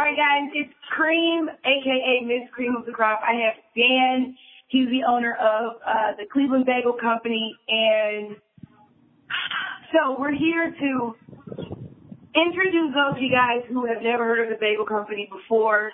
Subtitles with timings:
[0.00, 3.20] right, guys, it's Cream, aka Miss Cream of the Crop.
[3.20, 4.36] I have Dan.
[4.68, 8.36] He's the owner of uh, the Cleveland Bagel Company, and
[9.92, 11.14] so we're here to
[12.32, 15.90] introduce those of you guys who have never heard of the Bagel Company before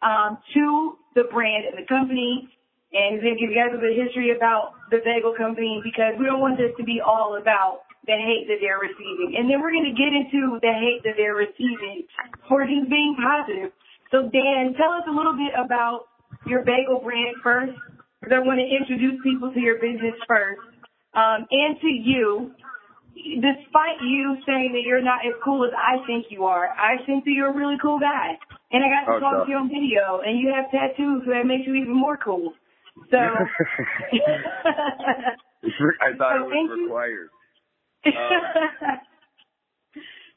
[0.00, 2.48] um, to the brand and the company,
[2.92, 6.24] and then give you guys a bit of history about the Bagel Company because we
[6.24, 9.36] don't want this to be all about the hate that they're receiving.
[9.36, 12.04] And then we're going to get into the hate that they're receiving
[12.48, 13.72] for just being positive.
[14.10, 16.06] So Dan, tell us a little bit about
[16.46, 17.76] your bagel brand first,
[18.20, 20.60] because I want to introduce people to your business first,
[21.14, 22.52] um, and to you.
[23.20, 27.24] Despite you saying that you're not as cool as I think you are, I think
[27.24, 28.38] that you're a really cool guy.
[28.72, 29.44] And I got to Oh, talk no.
[29.44, 32.54] to you on video, and you have tattoos, so that makes you even more cool.
[33.10, 33.18] So,
[36.00, 36.88] I thought So it was you.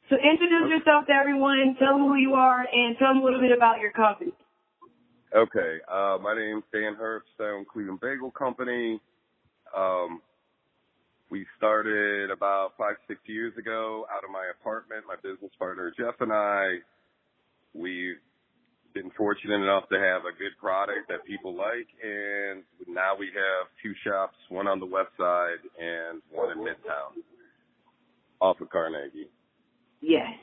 [0.09, 3.39] so introduce yourself to everyone, tell them who you are, and tell them a little
[3.39, 4.33] bit about your company.
[5.35, 7.39] Okay, uh, my name's Dan Herbst.
[7.39, 8.99] I own Cleveland Bagel Company.
[9.75, 10.21] Um,
[11.31, 15.05] we started about five, six years ago out of my apartment.
[15.07, 16.77] My business partner Jeff and I,
[17.73, 18.21] we've
[18.93, 23.65] been fortunate enough to have a good product that people like, and now we have
[23.81, 27.17] two shops, one on the west side and one in Midtown,
[28.41, 29.29] off of Carnegie.
[30.01, 30.35] Yes.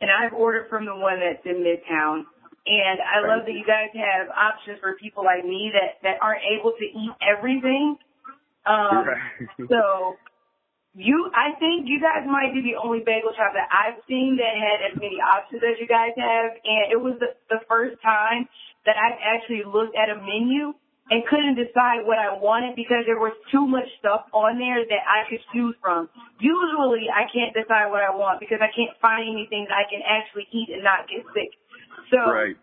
[0.00, 2.24] And I've ordered from the one that's in Midtown.
[2.66, 6.18] And I Thank love that you guys have options for people like me that, that
[6.20, 7.96] aren't able to eat everything.
[8.66, 9.06] Um,
[9.70, 10.18] so
[10.98, 14.56] you, I think you guys might be the only bagel shop that I've seen that
[14.58, 16.58] had as many options as you guys have.
[16.58, 18.50] And it was the, the first time
[18.84, 20.74] that I actually looked at a menu
[21.10, 25.02] and couldn't decide what I wanted because there was too much stuff on there that
[25.06, 26.10] I could choose from.
[26.42, 30.02] Usually I can't decide what I want because I can't find anything that I can
[30.02, 31.54] actually eat and not get sick.
[32.10, 32.58] So right.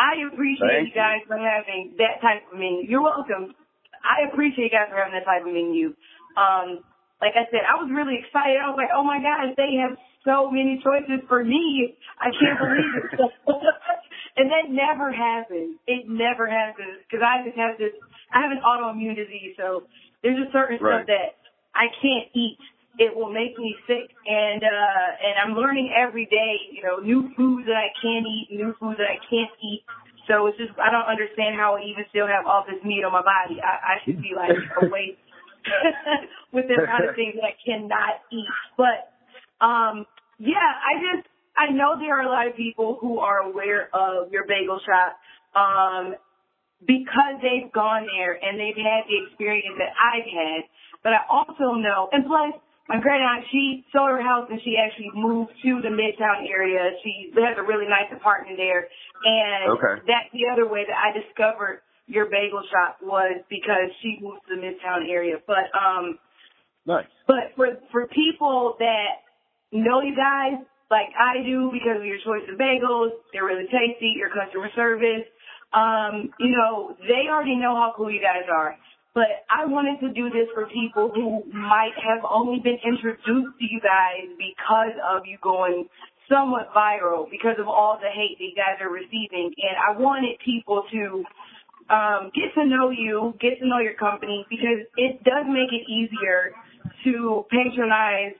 [0.00, 2.88] I appreciate Thank you guys for having that type of menu.
[2.88, 3.52] You're welcome.
[4.00, 5.92] I appreciate you guys for having that type of menu.
[6.40, 6.80] Um,
[7.20, 8.60] like I said, I was really excited.
[8.60, 11.96] I was like, oh my gosh, they have so many choices for me.
[12.16, 13.32] I can't believe it.
[14.36, 15.78] and that never happens.
[15.86, 17.94] It never happens because I just have this,
[18.34, 19.54] I have an autoimmune disease.
[19.56, 19.86] So
[20.22, 21.38] there's a certain stuff that
[21.74, 22.58] I can't eat.
[22.98, 27.30] It will make me sick and, uh, and I'm learning every day, you know, new
[27.36, 29.82] foods that I can eat, new foods that I can't eat.
[30.26, 33.12] So it's just, I don't understand how I even still have all this meat on
[33.12, 33.58] my body.
[33.62, 35.18] I, I should be like a waste
[36.50, 38.50] with the amount of things that I cannot eat.
[38.78, 39.14] But,
[39.62, 40.06] um,
[40.38, 44.32] yeah, I just, I know there are a lot of people who are aware of
[44.32, 45.18] your bagel shop,
[45.54, 46.14] um,
[46.86, 50.68] because they've gone there and they've had the experience that I've had.
[51.02, 54.76] But I also know, and plus, my great aunt, she sold her house and she
[54.76, 56.92] actually moved to the Midtown area.
[57.02, 58.88] She has a really nice apartment there.
[59.24, 60.02] And Okay.
[60.04, 64.56] that's the other way that I discovered your bagel shop was because she moved to
[64.56, 65.40] the Midtown area.
[65.46, 66.18] But, um,
[66.84, 67.08] Nice.
[67.26, 69.24] but for for people that
[69.72, 70.60] know you guys
[70.94, 75.26] like I do because of your choice of bagels, they're really tasty, your customer service,
[75.74, 78.78] um, you know, they already know how cool you guys are.
[79.12, 83.66] But I wanted to do this for people who might have only been introduced to
[83.66, 85.86] you guys because of you going
[86.30, 89.50] somewhat viral, because of all the hate that you guys are receiving.
[89.54, 91.02] And I wanted people to
[91.90, 95.86] um, get to know you, get to know your company, because it does make it
[95.90, 96.54] easier
[97.04, 98.38] to patronize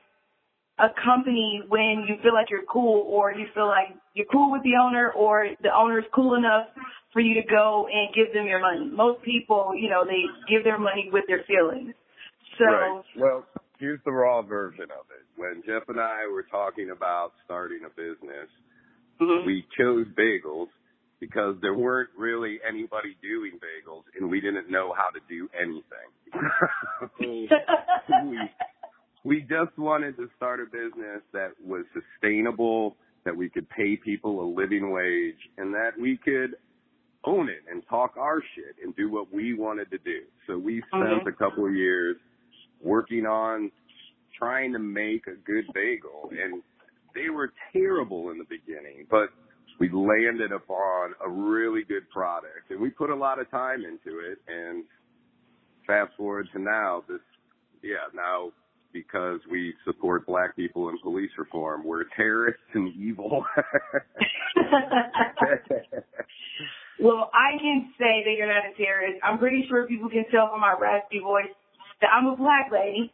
[0.79, 4.63] a company when you feel like you're cool or you feel like you're cool with
[4.65, 6.67] the owner or the owner is cool enough
[7.13, 8.91] for you to go and give them your money.
[8.91, 11.95] Most people, you know, they give their money with their feelings.
[12.59, 13.03] So, right.
[13.17, 13.47] Well,
[13.79, 15.25] here's the raw version of it.
[15.37, 18.51] When Jeff and I were talking about starting a business,
[19.21, 19.47] mhm.
[19.47, 20.69] we chose bagels
[21.21, 26.11] because there weren't really anybody doing bagels and we didn't know how to do anything.
[27.21, 27.49] we,
[29.25, 34.43] we just wanted to start a business that was sustainable, that we could pay people
[34.43, 36.57] a living wage, and that we could
[37.25, 40.25] own it and talk our shit and do what we wanted to do.
[40.47, 41.27] So we spent Mhm.
[41.27, 42.19] a couple of years
[42.81, 43.73] working on
[44.33, 46.63] trying to make a good bagel and
[47.15, 49.31] they were terrible in the beginning, but
[49.79, 54.19] we landed upon a really good product and we put a lot of time into
[54.19, 54.85] it and
[55.87, 57.21] fast forward to now this
[57.83, 58.53] yeah now
[58.95, 63.45] because we support black people in police reform we're terrorists and evil
[67.01, 69.21] well, I can say that you're not a terrorist.
[69.23, 71.51] I'm pretty sure people can tell from my raspy voice
[72.01, 73.13] that I'm a black lady.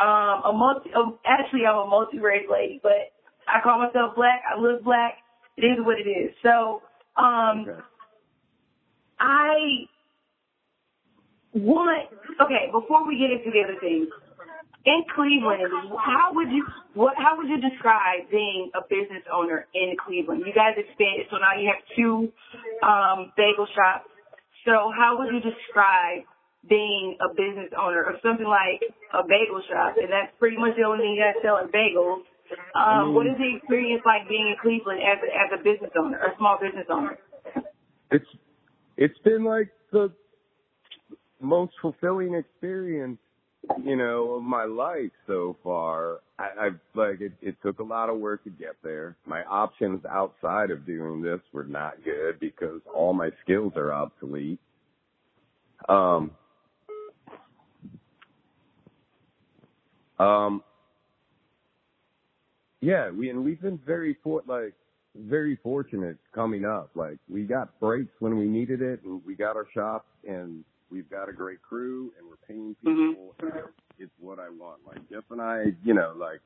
[0.00, 3.12] Um, a multi, um, actually I'm a multi-race lady, but
[3.48, 4.42] I call myself black.
[4.44, 5.14] I look black.
[5.56, 6.34] It is what it is.
[6.42, 6.82] So,
[7.16, 7.80] um, Okay.
[9.18, 9.88] I
[11.54, 12.10] want,
[12.42, 14.08] okay, before we get into the other things,
[14.86, 15.66] in Cleveland,
[15.98, 20.46] how would you what how would you describe being a business owner in Cleveland?
[20.46, 22.30] You guys expanded, so now you have two
[22.86, 24.06] um, bagel shops.
[24.64, 26.22] So how would you describe
[26.70, 29.98] being a business owner of something like a bagel shop?
[29.98, 32.22] And that's pretty much the only thing you guys sell are bagels.
[32.78, 36.18] Um, what is the experience like being in Cleveland as a, as a business owner,
[36.22, 37.18] a small business owner?
[38.14, 38.30] It's
[38.96, 40.14] it's been like the
[41.42, 43.18] most fulfilling experience,
[43.82, 46.20] you know, of my life so far.
[46.38, 49.16] I, I've like it, it took a lot of work to get there.
[49.26, 54.60] My options outside of doing this were not good because all my skills are obsolete.
[55.88, 56.30] Um,
[60.18, 60.62] um,
[62.80, 64.74] yeah, we and we've been very for like
[65.14, 66.90] very fortunate coming up.
[66.94, 71.08] Like we got breaks when we needed it, and we got our shop, and we've
[71.10, 73.10] got a great crew, and we're paying mm-hmm.
[73.10, 73.34] people.
[73.40, 73.52] and
[73.98, 74.80] It's what I want.
[74.86, 76.40] Like Jeff and I, you know, like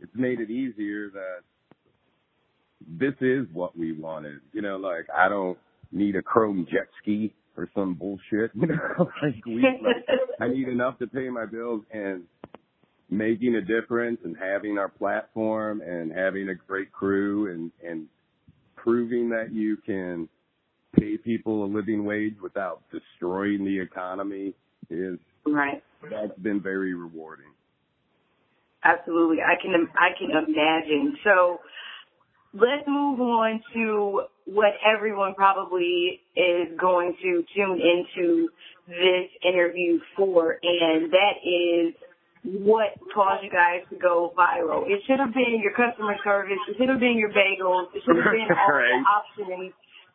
[0.00, 1.40] it's made it easier that
[2.86, 4.40] this is what we wanted.
[4.52, 5.58] You know, like I don't
[5.92, 8.50] need a chrome jet ski or some bullshit.
[8.54, 12.24] You know, like we, like, I need enough to pay my bills and
[13.10, 18.06] making a difference and having our platform and having a great crew and and
[18.76, 20.28] proving that you can
[20.98, 24.54] pay people a living wage without destroying the economy
[24.90, 25.82] is Right.
[26.10, 27.50] that's been very rewarding.
[28.82, 29.38] Absolutely.
[29.42, 31.16] I can I can imagine.
[31.24, 31.58] So
[32.52, 38.48] let's move on to what everyone probably is going to tune into
[38.86, 41.94] this interview for, and that is
[42.44, 44.84] what caused you guys to go viral.
[44.86, 46.58] It should have been your customer service.
[46.68, 47.86] It should have been your bagels.
[47.94, 48.92] It should have been all Right.
[48.92, 49.72] the options,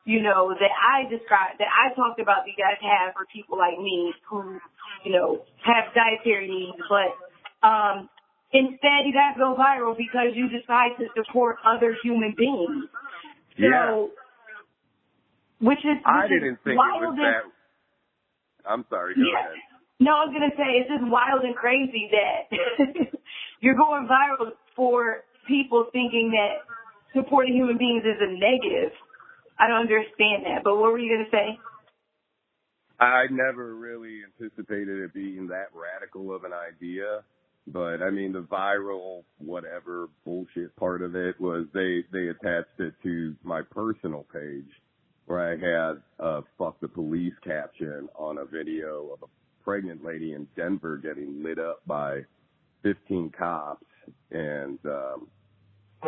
[0.09, 3.61] you know, that I described, that I talked about that you guys have for people
[3.61, 4.57] like me who,
[5.05, 6.81] you know, have dietary needs.
[6.89, 7.13] But
[7.61, 8.09] um,
[8.49, 12.89] instead, you guys go viral because you decide to support other human beings.
[13.53, 14.07] So, Yeah.
[15.61, 17.43] which is, which I didn't think it was and- that.
[18.65, 19.13] I'm sorry.
[19.13, 19.39] Go Yeah.
[19.45, 19.61] ahead.
[20.01, 22.49] No, I was gonna say it's just wild and crazy that
[23.61, 26.63] you're going viral for people thinking that
[27.13, 28.93] supporting human beings is a negative.
[29.59, 30.63] I don't understand that.
[30.63, 31.59] But what were you gonna say?
[32.99, 37.23] I never really anticipated it being that radical of an idea.
[37.67, 42.93] But I mean, the viral whatever bullshit part of it was they they attached it
[43.03, 44.69] to my personal page
[45.25, 50.33] where I had a "fuck the police" caption on a video of a pregnant lady
[50.33, 52.21] in Denver getting lit up by
[52.83, 53.85] 15 cops,
[54.31, 55.27] and um,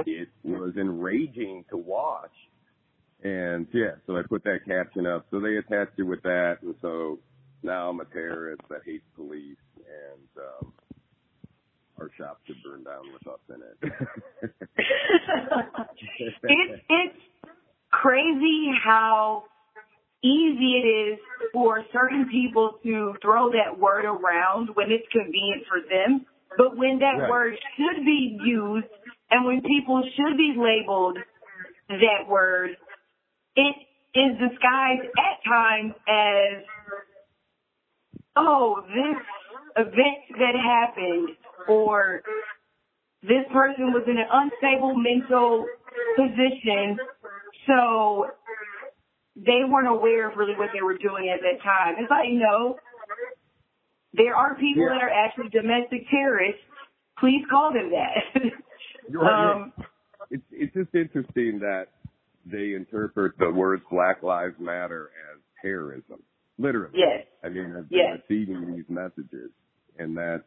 [0.06, 2.32] it was enraging to watch.
[3.24, 5.26] And yeah, so I put that caption up.
[5.32, 7.20] So they attached it with that, and so
[7.64, 10.74] now I'm a terrorist that hates police, and um,
[12.00, 13.78] our shop should burn down with us in it.
[16.44, 17.20] it's it's
[17.92, 19.44] crazy how
[20.24, 21.20] easy it is
[21.54, 26.26] for certain people to throw that word around when it's convenient for them.
[26.58, 27.30] But when that Right.
[27.30, 28.88] word should be used
[29.30, 31.18] and when people should be labeled
[31.90, 32.78] that word,
[33.56, 33.76] it
[34.16, 36.64] is disguised at times as,
[38.36, 39.18] oh, this
[39.78, 41.30] event that happened
[41.68, 42.22] or
[43.24, 45.66] this person was in an unstable mental
[46.18, 46.98] position,
[47.68, 48.28] so
[49.36, 51.96] they weren't aware of really what they were doing at that time.
[52.00, 52.78] It's like, no,
[54.14, 54.90] there are people Yeah.
[54.90, 56.62] that are actually domestic terrorists.
[57.20, 58.52] Please call them that.
[59.20, 59.74] Um,
[60.30, 61.88] it's it's just interesting that
[62.52, 66.22] they interpret the words Black Lives Matter as terrorism.
[66.58, 66.94] Literally.
[66.96, 68.20] yes, I mean, I've Yes.
[68.30, 69.50] receiving these messages,
[69.98, 70.44] and that's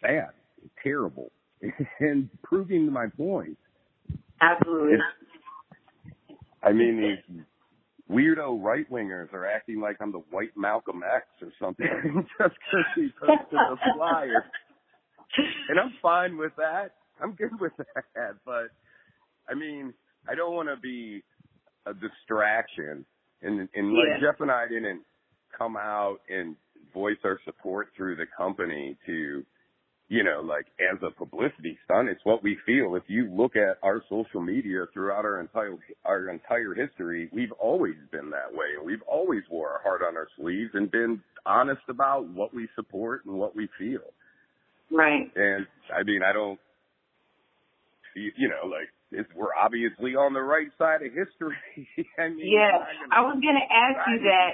[0.00, 0.30] sad,
[0.82, 1.30] terrible,
[2.00, 3.58] and proving my point.
[4.40, 4.98] absolutely.
[6.62, 7.44] I mean, these
[8.10, 11.86] weirdo right wingers are acting like I'm the white Malcolm X or something
[12.38, 14.44] just because he posted a flyer.
[15.68, 16.94] And I'm fine with that.
[17.22, 18.36] I'm good with that.
[18.44, 18.68] But
[19.50, 19.92] I mean,
[20.28, 21.22] I don't want to be
[21.86, 23.04] a distraction.
[23.42, 25.02] And and like Jeff and I didn't
[25.56, 26.56] come out and
[26.92, 29.44] voice our support through the company to
[30.10, 32.96] you know, like as a publicity stunt, it's what we feel.
[32.96, 37.94] If you look at our social media throughout our entire our entire history, we've always
[38.10, 38.84] been that way.
[38.84, 43.24] We've always wore our heart on our sleeves and been honest about what we support
[43.24, 44.00] and what we feel.
[44.90, 45.30] Right.
[45.36, 45.66] And
[45.96, 46.58] I mean, I don't,
[48.16, 51.58] you you know, like it's, we're obviously on the right side of history.
[52.18, 52.78] I mean, yeah,
[53.10, 54.50] I was gonna ask you that.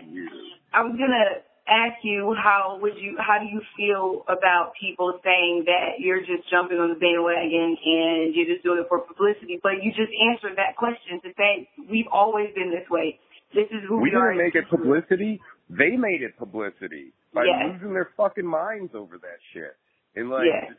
[0.72, 5.64] I was gonna ask you how would you how do you feel about people saying
[5.66, 9.82] that you're just jumping on the bandwagon and you're just doing it for publicity, but
[9.82, 13.18] you just answered that question to say we've always been this way.
[13.54, 14.32] This is who we, we are.
[14.32, 15.40] We didn't make it publicity.
[15.68, 17.74] They made it publicity by yes.
[17.74, 19.74] losing their fucking minds over that shit
[20.14, 20.72] and like yes.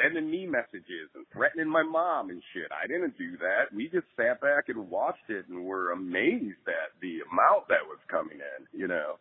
[0.00, 2.70] Sending me messages and threatening my mom and shit.
[2.72, 3.74] I didn't do that.
[3.74, 7.98] We just sat back and watched it and were amazed at the amount that was
[8.08, 8.78] coming in.
[8.78, 9.18] You know.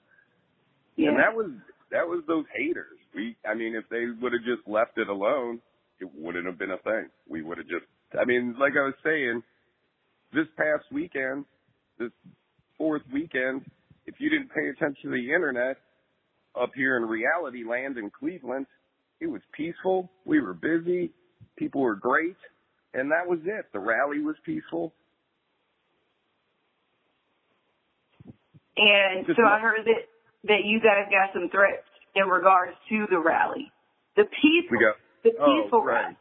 [0.96, 1.10] Yeah.
[1.10, 1.52] And that was
[1.92, 3.00] that was those haters.
[3.16, 5.62] We I mean if they would have just left it alone,
[6.00, 7.10] it wouldn't have been a thing.
[7.28, 7.86] We would have just
[8.20, 9.42] I mean, like I was saying,
[10.34, 11.46] this past weekend,
[12.00, 12.12] this
[12.78, 13.66] fourth weekend,
[14.06, 15.78] if you didn't pay attention to the internet
[16.60, 18.66] up here in reality land in Cleveland,
[19.22, 20.12] it was peaceful.
[20.26, 21.12] We were busy.
[21.56, 22.36] People were great.
[22.94, 23.68] And that was it.
[23.72, 24.94] The rally was peaceful.
[28.76, 30.08] And Just so I heard that
[30.46, 31.86] that you guys got some threats
[32.16, 33.72] in regards to the rally.
[34.16, 36.02] The peaceful, we got, the oh, peaceful oh, right.
[36.02, 36.18] rally.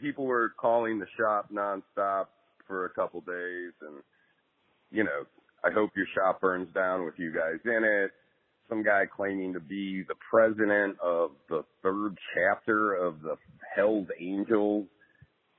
[0.00, 2.26] People were calling the shop nonstop
[2.68, 3.96] for a couple days, and
[4.92, 5.24] you know,
[5.64, 8.12] I hope your shop burns down with you guys in it.
[8.68, 13.36] Some guy claiming to be the president of the third chapter of the
[13.76, 14.86] Hell's Angels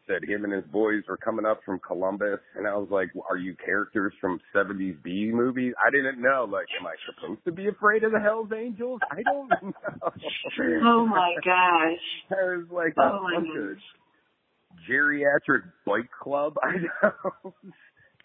[0.07, 3.37] said him and his boys were coming up from Columbus, and I was like, "Are
[3.37, 6.47] you characters from '70s B movies?" I didn't know.
[6.49, 8.99] Like, am I supposed to be afraid of the Hell's Angels?
[9.11, 9.73] I don't know.
[10.85, 12.05] oh my gosh!
[12.31, 13.81] I was like, oh my gosh.
[14.89, 16.55] geriatric bike club.
[16.63, 17.53] I know.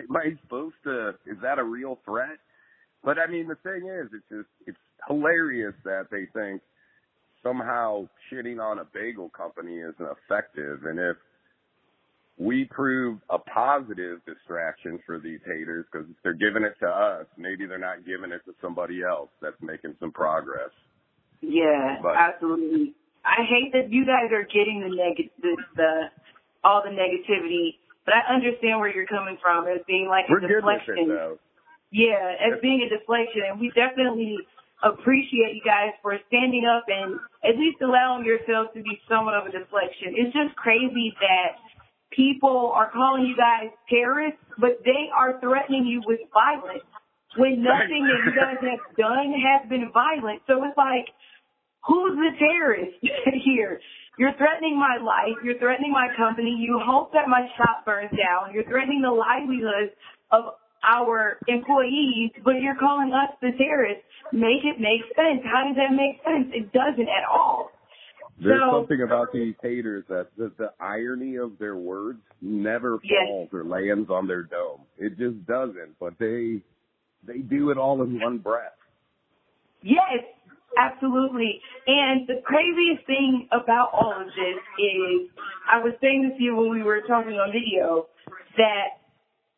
[0.01, 1.11] am I supposed to?
[1.27, 2.39] Is that a real threat?
[3.05, 4.79] But I mean, the thing is, it's just it's
[5.09, 6.61] hilarious that they think
[7.43, 11.17] somehow shitting on a bagel company isn't effective, and if
[12.41, 17.27] we prove a positive distraction for these haters because they're giving it to us.
[17.37, 20.73] Maybe they're not giving it to somebody else that's making some progress.
[21.43, 22.95] Yeah, but, absolutely.
[23.29, 25.93] I hate that you guys are getting the negative, the, the
[26.65, 27.77] all the negativity,
[28.09, 30.97] but I understand where you're coming from as being like We're a deflection.
[30.97, 31.39] Good with it, though.
[31.91, 34.39] Yeah, as being a deflection, and we definitely
[34.83, 39.47] appreciate you guys for standing up and at least allowing yourselves to be somewhat of
[39.47, 40.17] a deflection.
[40.17, 41.61] It's just crazy that
[42.15, 46.87] people are calling you guys terrorists, but they are threatening you with violence
[47.37, 50.43] when nothing that you guys have done has been violent.
[50.47, 51.07] So it's like,
[51.87, 52.97] who's the terrorist
[53.45, 53.81] here?
[54.19, 55.39] You're threatening my life.
[55.45, 56.57] You're threatening my company.
[56.59, 58.53] You hope that my shop burns down.
[58.53, 59.95] You're threatening the livelihood
[60.33, 64.05] of our employees, but you're calling us the terrorists.
[64.33, 65.43] Make it make sense.
[65.45, 66.53] How does that make sense?
[66.55, 67.71] It doesn't at all.
[68.43, 73.27] There's so, something about these haters that the, the irony of their words never yes.
[73.27, 74.81] falls or lands on their dome.
[74.97, 75.99] It just doesn't.
[75.99, 76.63] But they
[77.27, 78.73] they do it all in one breath.
[79.83, 80.25] Yes,
[80.79, 81.61] absolutely.
[81.87, 85.29] And the craziest thing about all of this is,
[85.71, 88.07] I was saying this to you when we were talking on video,
[88.57, 89.00] that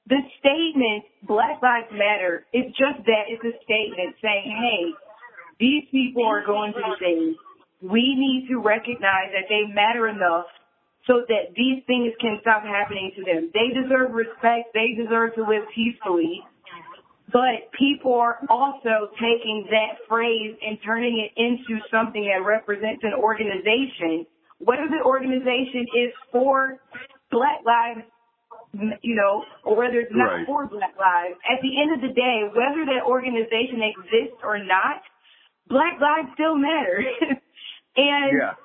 [0.09, 3.25] the statement Black Lives Matter is just that.
[3.29, 4.93] It's a statement saying, hey,
[5.61, 7.37] these people are going through things
[7.83, 10.47] we need to recognize that they matter enough
[11.07, 13.51] so that these things can stop happening to them.
[13.53, 14.71] They deserve respect.
[14.73, 16.47] They deserve to live peacefully.
[17.33, 23.15] But people are also taking that phrase and turning it into something that represents an
[23.19, 24.27] organization,
[24.59, 26.79] whether the organization is for
[27.33, 28.07] Black lives,
[28.73, 30.47] you know, or whether it's not right.
[30.47, 31.37] for Black lives.
[31.45, 35.05] At the end of the day, whether that organization exists or not,
[35.69, 37.05] Black lives still matter.
[37.97, 38.57] And yeah.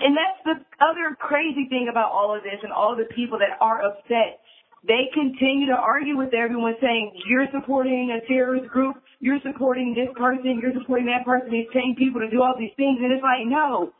[0.00, 3.60] and that's the other crazy thing about all of this and all the people that
[3.60, 4.40] are upset.
[4.82, 10.08] They continue to argue with everyone saying, you're supporting a terrorist group, you're supporting this
[10.16, 12.98] person, you're supporting that person, he's paying people to do all these things.
[12.98, 13.92] And it's like, no,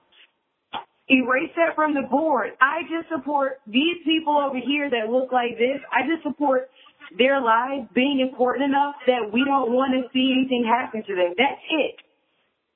[1.12, 2.56] erase that from the board.
[2.60, 5.78] I just support these people over here that look like this.
[5.92, 6.70] I just support
[7.18, 11.34] their lives being important enough that we don't want to see anything happen to them.
[11.36, 11.96] That's it.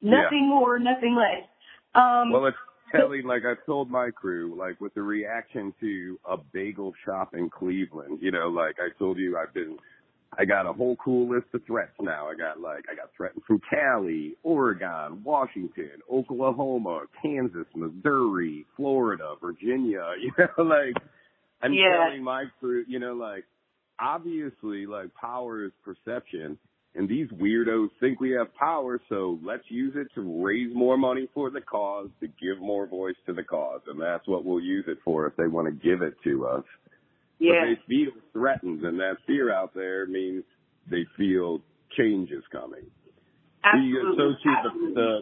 [0.03, 0.55] Nothing yeah.
[0.55, 1.49] more, nothing less.
[1.95, 2.57] Um, well, it's
[2.93, 7.49] telling, like I've told my crew, like with the reaction to a bagel shop in
[7.49, 9.79] Cleveland, you know, like I told you, I've been,
[10.39, 12.29] I got a whole cool list of threats now.
[12.29, 20.13] I got like, I got threatened from Cali, Oregon, Washington, Oklahoma, Kansas, Missouri, Florida, Virginia,
[20.21, 20.95] you know, like
[21.63, 22.07] I'm yeah.
[22.07, 23.45] telling my crew, you know, like
[24.01, 26.59] obviously like power is perception
[26.95, 31.29] And these weirdos think we have power, so let's use it to raise more money
[31.35, 33.83] for the cause, to give more voice to the cause.
[33.87, 36.65] And that's what we'll use it for if they want to give it to us.
[37.39, 37.53] Yeah.
[37.61, 40.45] But they feel threatened, and that fear out there means
[40.91, 41.61] they feel
[41.97, 42.87] change is coming.
[43.65, 43.93] Absolutely.
[43.93, 44.95] We associate Absolutely.
[44.95, 45.19] the,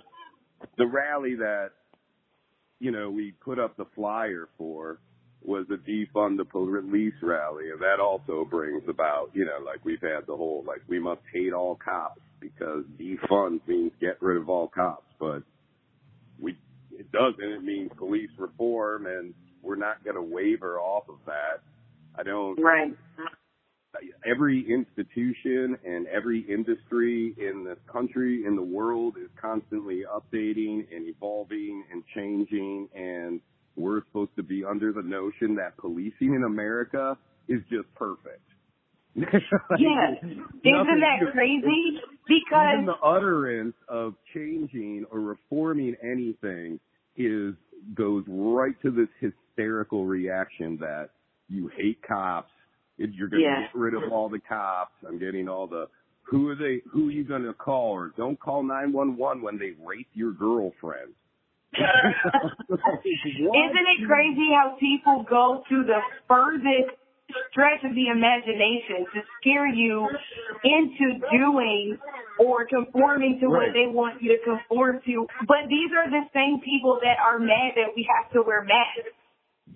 [0.61, 1.71] the the rally that
[2.79, 4.99] you know we put up the flyer for
[5.43, 10.01] was the defund the police rally, and that also brings about you know like we've
[10.01, 14.49] had the whole like we must hate all cops because defund means get rid of
[14.49, 15.43] all cops, but
[16.41, 16.57] we
[16.93, 17.43] it doesn't.
[17.43, 21.63] It means police reform, and we're not going to waver off of that.
[22.17, 22.95] I don't Right.
[24.27, 31.07] every institution and every industry in this country, in the world, is constantly updating and
[31.07, 32.89] evolving and changing.
[32.95, 33.41] And
[33.77, 37.17] we're supposed to be under the notion that policing in America
[37.49, 38.43] is just perfect.
[39.79, 40.19] Yes.
[40.23, 41.61] Isn't that crazy?
[41.63, 46.81] Even Because the utterance of changing or reforming anything
[47.17, 47.55] is
[47.95, 51.11] goes right to this hysterical reaction that
[51.49, 52.51] you hate cops.
[52.97, 53.61] You're going to Yeah.
[53.63, 54.93] get rid of all the cops.
[55.07, 55.89] I'm getting all the
[56.25, 56.81] who are they?
[56.91, 57.91] Who are you going to call?
[57.93, 61.13] Or don't call 911 when they rape your girlfriend.
[61.75, 65.99] Isn't it crazy how people go to the
[66.29, 66.97] furthest
[67.51, 70.09] stretch of the imagination to scare you
[70.63, 71.99] into doing
[72.39, 75.27] or conforming to what they want you to conform to?
[75.47, 79.11] But these are the same people that are mad that we have to wear masks.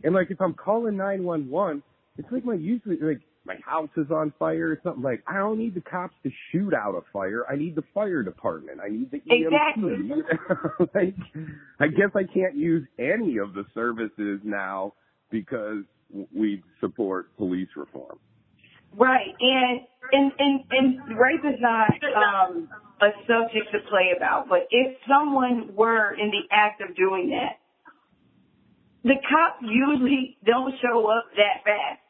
[0.04, 1.82] And like if I'm calling 911,
[2.16, 5.58] it's like my usually like my house is on fire or something like I don't
[5.58, 7.44] need the cops to shoot out a fire.
[7.50, 8.78] I need the fire department.
[8.84, 9.46] I need the EMT.
[9.46, 10.94] Exactly.
[10.94, 11.14] like
[11.80, 14.92] I guess I can't use any of the services now
[15.30, 15.84] because
[16.34, 18.18] we support police reform.
[18.96, 19.80] Right, and
[20.12, 22.68] and and and rape is not um,
[23.00, 24.48] a subject to play about.
[24.48, 27.58] But if someone were in the act of doing that,
[29.08, 32.00] the cops usually don't show up that fast.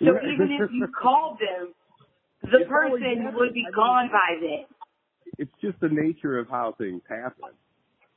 [0.00, 0.24] So Right.
[0.24, 1.74] even if you called them,
[2.42, 4.66] the It's person would be I mean- gone by then.
[5.38, 7.50] It's just the nature of how things happen.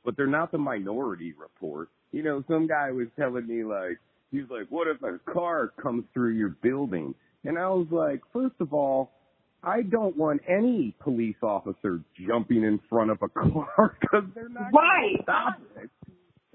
[0.04, 1.88] But they're not the minority report.
[2.12, 3.98] You know, some guy was telling me like,
[4.30, 7.14] he was like, what if a car comes through your building?
[7.44, 9.10] And I was like, first of all,
[9.62, 14.72] I don't want any police officer jumping in front of a car because they're not
[14.72, 15.16] Right.
[15.22, 15.90] stop it.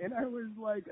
[0.03, 0.83] And I was like,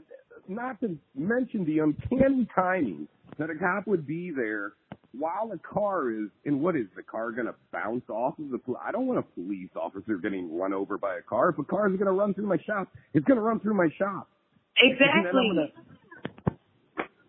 [0.48, 4.74] not to mention the uncanny timing that a cop would be there
[5.18, 8.58] while a car is, and what is the car going to bounce off of the,
[8.58, 11.50] pol- I don't want a police officer getting run over by a car.
[11.50, 13.74] If a car is going to run through my shop, it's going to run through
[13.74, 14.30] my shop.
[14.78, 15.74] And then I'm Exactly.
[16.46, 16.58] gonna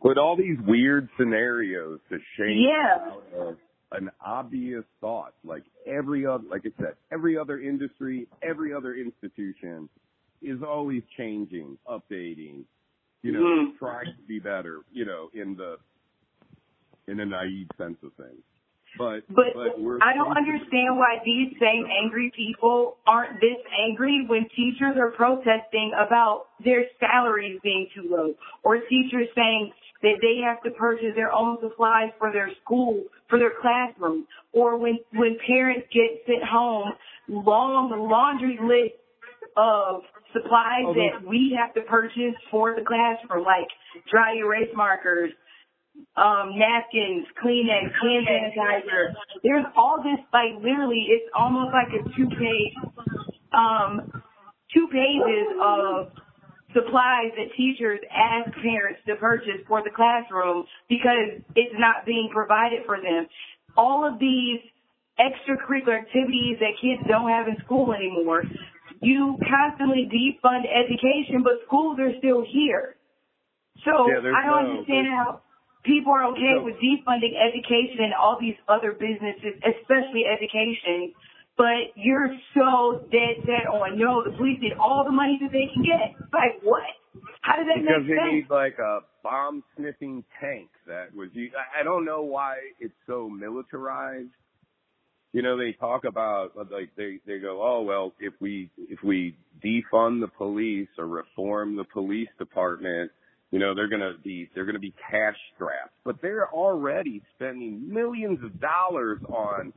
[0.00, 2.98] Put all these weird scenarios to shake Yeah.
[3.10, 3.56] out of
[3.92, 5.34] an obvious thought.
[5.44, 9.88] Like every other, like I said, every other industry, every other institution
[10.42, 12.64] is always changing, updating,
[13.22, 13.78] you know, Mhm.
[13.78, 15.78] trying to be better, you know, in the,
[17.06, 18.42] in a naive sense of things.
[18.98, 24.48] But, But, we're I don't understand why these same angry people aren't this angry when
[24.50, 30.62] teachers are protesting about their salaries being too low or teachers saying that they have
[30.64, 35.86] to purchase their own supplies for their school, for their classroom, or when, when parents
[35.92, 36.92] get sent home
[37.28, 38.98] long laundry lists
[39.56, 43.68] of supplies Although- that we have to purchase for the classroom, like
[44.10, 45.32] dry erase markers,
[46.16, 49.14] um, napkins, Kleenex, hand sanitizer.
[49.42, 52.74] There's all this, like literally, it's almost like a two page,
[53.52, 54.22] um,
[54.72, 56.12] two pages of
[56.72, 62.80] supplies that teachers ask parents to purchase for the classroom because it's not being provided
[62.86, 63.26] for them.
[63.76, 64.60] All of these
[65.20, 68.44] extracurricular activities that kids don't have in school anymore.
[69.02, 72.96] You constantly defund education, but schools are still here.
[73.84, 75.40] So Yeah, I don't no- understand how
[75.82, 76.62] people are okay No.
[76.62, 81.12] with defunding education and all these other businesses, especially education.
[81.56, 85.66] But you're so dead set on no, the police need all the money that they
[85.74, 86.14] can get.
[86.32, 86.82] Like what?
[87.42, 91.28] How does that because make they need like a bomb sniffing tank that was.
[91.78, 94.30] I don't know why it's so militarized.
[95.32, 99.36] You know, they talk about like they they go, oh well, if we if we
[99.64, 103.10] defund the police or reform the police department,
[103.50, 105.94] you know, they're gonna be they're gonna be cash strapped.
[106.04, 109.72] But they're already spending millions of dollars on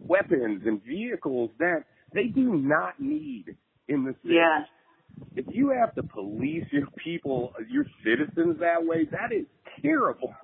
[0.00, 3.56] weapons and vehicles that they do not need
[3.88, 4.64] in the city Yeah.
[5.34, 9.46] if you have to police your people, your citizens that way, that is
[9.82, 10.34] terrible.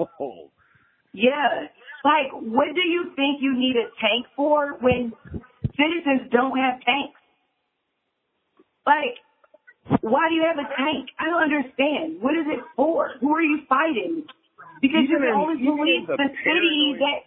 [1.12, 1.68] Yeah.
[2.07, 5.11] Like, what do you think you need a tank for when
[5.75, 7.19] citizens don't have tanks?
[8.87, 9.19] Like,
[10.07, 11.11] why do you have a tank?
[11.19, 12.23] I don't understand.
[12.23, 13.11] What is it for?
[13.21, 14.23] Who are you fighting?
[14.81, 17.27] Because you can only police the city that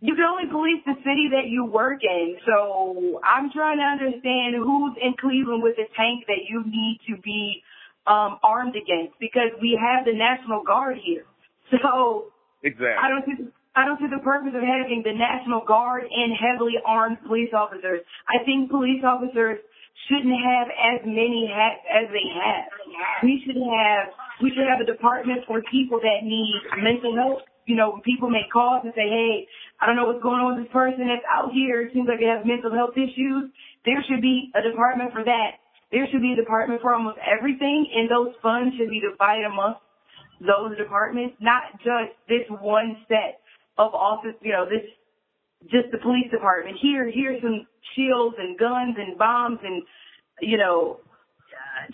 [0.00, 2.36] you can only police the city that you work in.
[2.46, 7.20] So I'm trying to understand who's in Cleveland with a tank that you need to
[7.20, 7.60] be
[8.06, 11.26] um armed against because we have the National Guard here.
[11.68, 12.96] So exactly.
[12.96, 16.80] I don't see I don't see the purpose of having the National Guard and heavily
[16.80, 18.00] armed police officers.
[18.24, 19.60] I think police officers
[20.08, 22.72] shouldn't have as many hats as they have.
[23.20, 27.44] We should have we should have a department for people that need mental health.
[27.68, 29.44] You know, when people make calls and say, Hey,
[29.76, 32.20] I don't know what's going on with this person that's out here, it seems like
[32.20, 33.52] they have mental health issues,
[33.84, 35.60] there should be a department for that.
[35.92, 39.84] There should be a department for almost everything and those funds should be divided amongst
[40.40, 43.40] those departments, not just this one set
[43.78, 44.84] of office, you know, this
[45.70, 46.76] just the police department.
[46.80, 49.82] Here, here's some shields and guns and bombs and,
[50.40, 51.00] you know,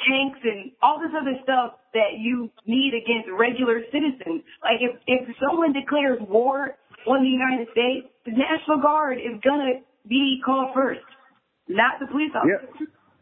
[0.09, 4.43] tanks and all this other stuff that you need against regular citizens.
[4.63, 9.83] Like if, if someone declares war on the United States, the National Guard is gonna
[10.09, 11.01] be called first,
[11.69, 12.69] not the police officers.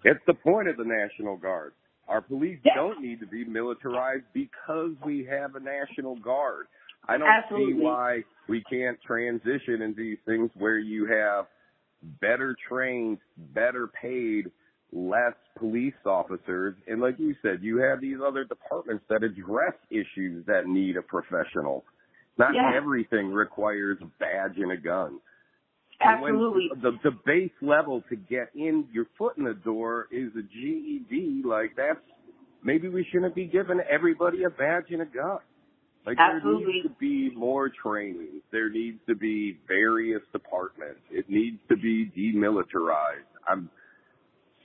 [0.04, 0.12] Yeah.
[0.12, 1.72] It's the point of the National Guard.
[2.08, 2.74] Our police Yeah.
[2.74, 6.66] don't need to be militarized because we have a National Guard.
[7.08, 7.74] I don't Absolutely.
[7.74, 11.46] see why we can't transition into these things where you have
[12.20, 13.18] better trained,
[13.54, 14.50] better paid,
[14.92, 16.74] less police officers.
[16.88, 21.02] And like you said, you have these other departments that address issues that need a
[21.02, 21.84] professional.
[22.38, 22.72] Not Yeah.
[22.74, 25.20] everything requires a badge and a gun.
[26.02, 26.70] Absolutely.
[26.80, 31.42] the the base level to get in your foot in the door is a GED.
[31.44, 32.00] Like that's
[32.62, 35.40] maybe we shouldn't be giving everybody a badge and a gun.
[36.06, 38.40] Like there needs to be more training.
[38.50, 41.00] There needs to be various departments.
[41.10, 43.28] It needs to be demilitarized.
[43.48, 43.70] I'm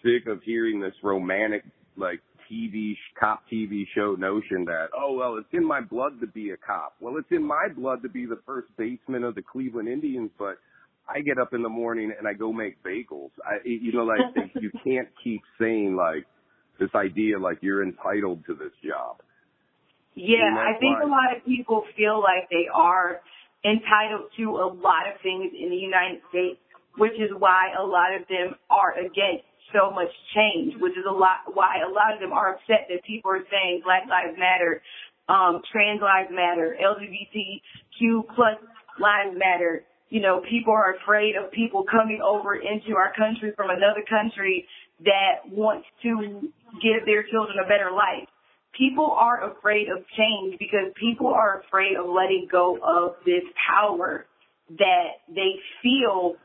[0.01, 1.63] sick of hearing this romantic
[1.97, 2.21] like
[2.51, 6.57] TV cop TV show notion that oh well it's in my blood to be a
[6.57, 6.95] cop.
[7.01, 10.57] Well, it's in my blood to be the first baseman of the Cleveland Indians, but
[11.07, 13.31] I get up in the morning and I go make bagels.
[13.43, 14.19] I you know like
[14.55, 16.25] you can't keep saying like
[16.79, 19.17] this idea like you're entitled to this job.
[20.15, 23.21] Yeah, I think why- a lot of people feel like they are
[23.63, 26.59] entitled to a lot of things in the United States,
[26.97, 31.11] which is why a lot of them are against so much change, which is a
[31.11, 34.81] lot why a lot of them are upset that people are saying Black Lives Matter,
[35.27, 38.57] um, trans lives matter, LGBTQ plus
[38.99, 39.83] lives matter.
[40.09, 44.67] You know, people are afraid of people coming over into our country from another country
[45.03, 46.47] that wants to
[46.79, 48.29] give their children a better life
[48.77, 54.25] people are afraid of change because people are afraid of letting go of this power
[54.77, 56.35] that they feel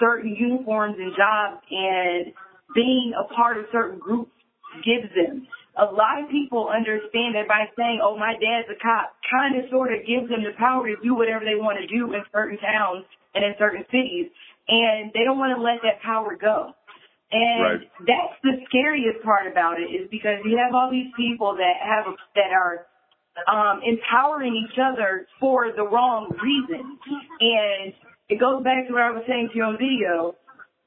[0.00, 2.32] certain uniforms and jobs and
[2.74, 4.32] being a part of certain groups
[4.84, 5.46] gives them.
[5.78, 9.70] A lot of people understand that by saying, oh, my dad's a cop, kind of
[9.70, 12.58] sort of gives them the power to do whatever they want to do in certain
[12.58, 14.26] towns and in certain cities.
[14.68, 16.74] And they don't want to let that power go.
[17.30, 17.90] And Right.
[18.06, 22.06] that's the scariest part about it is because you have all these people that have
[22.34, 22.86] that are
[23.46, 26.98] um empowering each other for the wrong reason.
[27.40, 27.92] And
[28.28, 30.34] it goes back to what I was saying to you on video.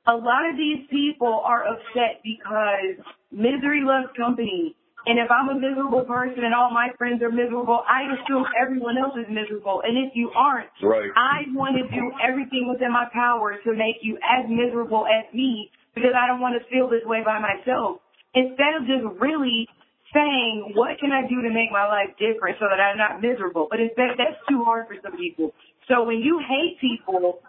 [0.08, 2.98] A lot of these people are upset because
[3.32, 4.76] misery loves company.
[5.06, 8.98] And if I'm a miserable person and all my friends are miserable, I assume everyone
[8.98, 9.82] else is miserable.
[9.86, 11.10] And if you aren't, Right.
[11.16, 15.72] I want to do everything within my power to make you as miserable as me
[15.96, 18.00] because I don't want to feel this way by myself.
[18.34, 19.68] Instead of just really
[20.14, 23.68] saying, what can I do to make my life different so that I'm not miserable?
[23.70, 25.52] But instead, that's too hard for some people.
[25.88, 27.40] So when you hate people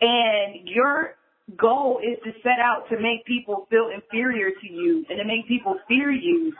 [0.00, 1.14] and your
[1.56, 5.46] goal is to set out to make people feel inferior to you and to make
[5.46, 6.52] people fear you,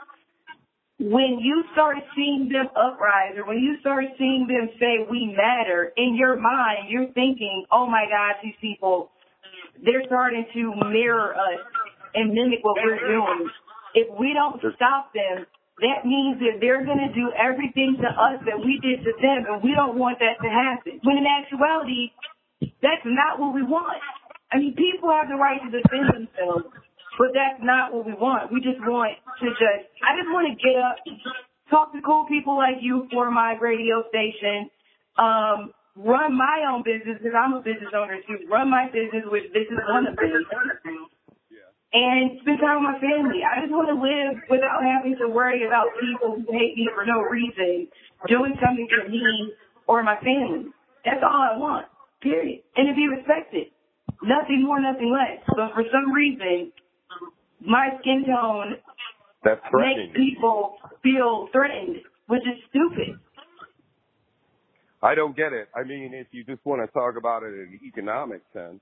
[0.99, 5.93] when you start seeing them uprise or when you start seeing them say we matter,
[5.95, 9.11] in your mind you're thinking, oh my gosh, these people,
[9.83, 11.61] they're starting to mirror us
[12.13, 13.49] and mimic what we're doing.
[13.93, 15.45] If we don't stop them,
[15.81, 19.45] that means that they're going to do everything to us that we did to them
[19.45, 20.97] and we don't want that to happen.
[21.05, 22.09] When in actuality,
[22.81, 24.01] that's not what we want.
[24.49, 26.73] I mean, people have the right to defend themselves,
[27.21, 28.49] but that's not what we want.
[28.49, 30.97] We just want to just, I just want to get up,
[31.69, 34.73] talk to cool people like you for my radio station,
[35.21, 38.45] um, run my own business because I'm a business owner too.
[38.49, 40.45] Run my business, which this is one of them.
[41.93, 43.41] And spend time with my family.
[43.47, 47.07] I just want to live without having to worry about people who hate me for
[47.07, 47.87] no reason
[48.27, 49.55] doing something to me
[49.87, 50.69] or my family.
[51.05, 51.87] That's all I want.
[52.21, 52.61] Period.
[52.75, 53.71] And to be respected.
[54.21, 55.39] Nothing more, nothing less.
[55.47, 56.71] But for some reason,
[57.61, 58.77] my skin tone
[59.43, 63.15] That's makes people feel threatened, which is stupid.
[65.01, 65.69] I don't get it.
[65.75, 68.81] I mean, if you just want to talk about it in an economic sense,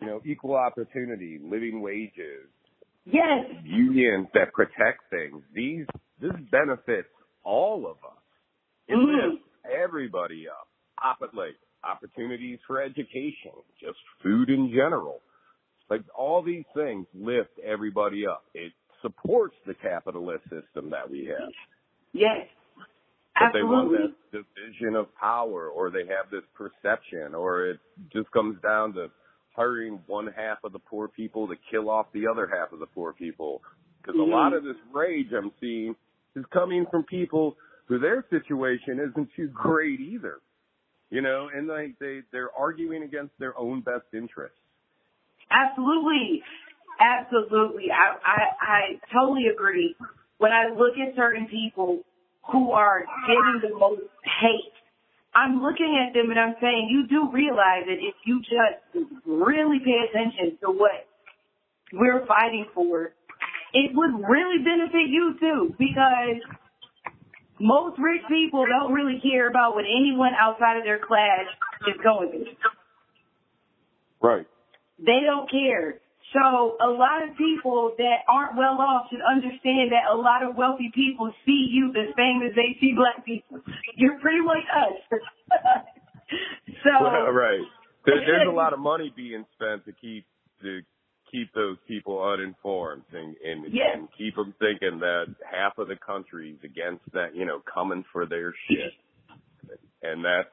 [0.00, 2.48] you know, equal opportunity, living wages,
[3.04, 3.46] Yes.
[3.64, 5.42] unions that protect things.
[5.52, 5.86] These
[6.20, 7.08] this benefits
[7.42, 8.22] all of us.
[8.86, 9.32] It Mhm.
[9.32, 10.68] lifts everybody up.
[10.98, 15.20] Opp- like opportunities for education, just food in general.
[15.90, 18.44] Like all these things lift everybody up.
[18.54, 21.52] It supports the capitalist system that we have.
[22.12, 22.48] Yes.
[23.38, 27.80] But they want that division of power or they have this perception or it
[28.12, 29.08] just comes down to
[29.56, 32.86] hiring one half of the poor people to kill off the other half of the
[32.86, 33.62] poor people.
[34.00, 34.28] Because Mhm.
[34.28, 35.96] a lot of this rage I'm seeing
[36.34, 40.40] is coming from people who their situation isn't too great either.
[41.10, 44.56] You know, and they, they, they're arguing against their own best interests.
[45.50, 46.42] Absolutely.
[47.00, 47.90] Absolutely.
[47.92, 49.94] I, I, I totally agree.
[50.38, 52.02] When I look at certain people
[52.50, 54.72] who are getting the most hate,
[55.34, 59.78] I'm looking at them and I'm saying, you do realize that if you just really
[59.78, 61.08] pay attention to what
[61.92, 63.14] we're fighting for,
[63.72, 66.36] it would really benefit you too because
[67.58, 71.46] most rich people don't really care about what anyone outside of their class
[71.88, 72.44] is going through.
[74.20, 74.46] Right.
[74.98, 76.01] They don't care.
[76.32, 80.56] So a lot of people that aren't well off should understand that a lot of
[80.56, 83.60] wealthy people see you the same as they see black people.
[83.96, 85.20] You're pretty much us.
[86.84, 87.60] so right.
[88.06, 90.24] There, there's a lot of money being spent to keep
[90.62, 90.80] to
[91.30, 93.90] keep those people uninformed and and, Yes.
[93.94, 98.26] and keep them thinking that half of the country's against that, you know, coming for
[98.26, 98.92] their shit,
[100.02, 100.48] and that's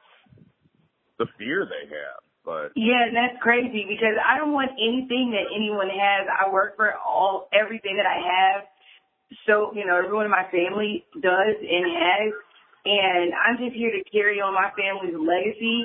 [1.18, 2.22] the fear they have.
[2.44, 6.26] But Yeah, and that's crazy because I don't want anything that anyone has.
[6.28, 8.64] I work for all everything that I have.
[9.46, 12.32] So, you know, everyone in my family does and has.
[12.84, 15.84] And I'm just here to carry on my family's legacy.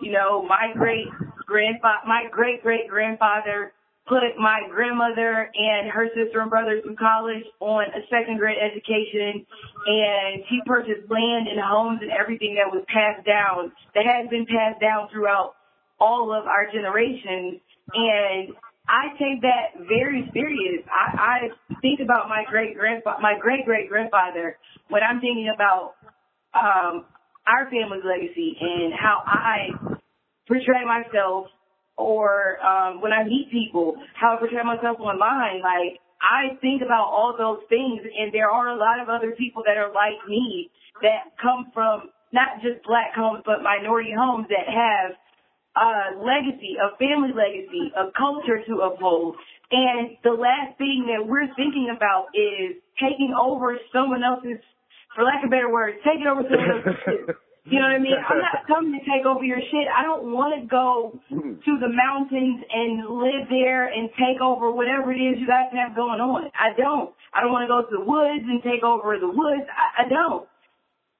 [0.00, 1.08] You know, my great
[1.46, 3.72] grandfather, my great great grandfather
[4.08, 9.44] put my grandmother and her sister and brother through college on a second grade education
[9.86, 14.46] and he purchased land and homes and everything that was passed down, that has been
[14.46, 15.57] passed down throughout
[16.00, 17.60] all of our generations.
[17.94, 18.54] And
[18.88, 20.84] I take that very serious.
[20.88, 24.56] I, I think about my great grandfather, my great great grandfather
[24.88, 25.94] when I'm thinking about
[26.54, 27.04] um,
[27.46, 29.68] our family's legacy and how I
[30.46, 31.48] portray myself
[31.96, 35.60] or um, when I meet people, how I portray myself online.
[35.60, 39.62] Like I think about all those things, and there are a lot of other people
[39.66, 40.70] that are like me
[41.02, 45.16] that come from not just black homes but minority homes that have
[45.78, 49.36] a legacy, a family legacy, a culture to uphold.
[49.70, 54.58] And the last thing that we're thinking about is taking over someone else's,
[55.14, 57.36] for lack of better words, taking over someone else's shit.
[57.68, 58.16] You know what I mean?
[58.16, 59.86] I'm not coming to take over your shit.
[59.92, 65.12] I don't want to go to the mountains and live there and take over whatever
[65.12, 66.48] it is you guys have going on.
[66.56, 67.12] I don't.
[67.36, 69.68] I don't want to go to the woods and take over the woods.
[69.68, 70.48] I, I don't.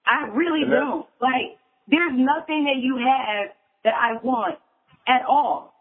[0.09, 1.05] I really don't.
[1.21, 3.53] Like, there's nothing that you have
[3.85, 4.59] that I want
[5.07, 5.75] at all.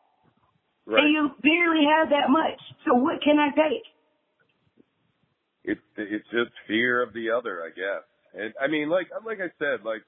[0.86, 1.04] right.
[1.04, 2.60] And you barely have that much.
[2.86, 3.84] So what can I take?
[5.64, 8.04] it's it's just fear of the other, I guess.
[8.34, 10.04] And I mean, like like I said, like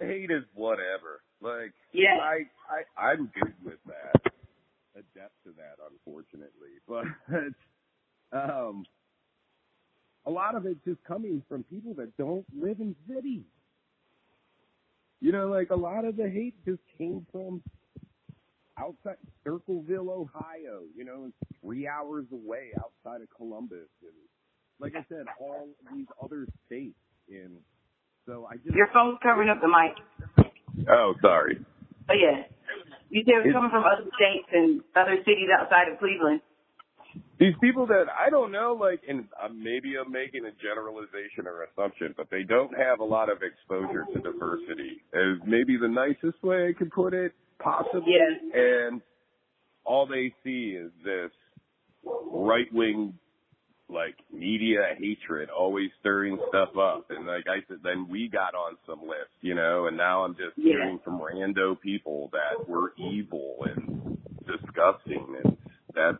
[0.00, 1.22] hate is whatever.
[1.40, 2.18] Like Yeah.
[2.20, 4.32] I I I'm good with that.
[4.96, 8.84] Adept to that, unfortunately, but um,
[10.26, 13.44] a lot of it's just coming from people that don't live in cities.
[15.20, 17.62] You know, like a lot of the hate just came from
[18.78, 20.82] outside Circleville, Ohio.
[20.96, 24.12] You know, three hours away outside of Columbus, and
[24.78, 26.94] like I said, all these other states.
[27.28, 27.58] And
[28.26, 30.46] so I just Your phone's covering up the mic.
[30.88, 31.58] oh, sorry.
[32.06, 32.42] But yeah.
[33.10, 36.40] You said it was It's- coming from other states and other cities outside of Cleveland.
[37.38, 41.64] These people that I don't know, like, and uh, maybe I'm making a generalization or
[41.64, 45.02] assumption, but they don't have a lot of exposure to diversity.
[45.12, 48.14] Is maybe the nicest way I could put it, possibly.
[48.14, 48.60] Yeah.
[48.60, 49.00] And
[49.84, 51.30] all they see is this
[52.04, 53.14] right wing,
[53.88, 57.06] like media hatred, always stirring stuff up.
[57.10, 60.34] And like I said, then we got on some list, you know, and now I'm
[60.34, 60.72] just Yeah.
[60.72, 65.56] hearing from rando people that we're evil and disgusting, and
[65.94, 66.18] that's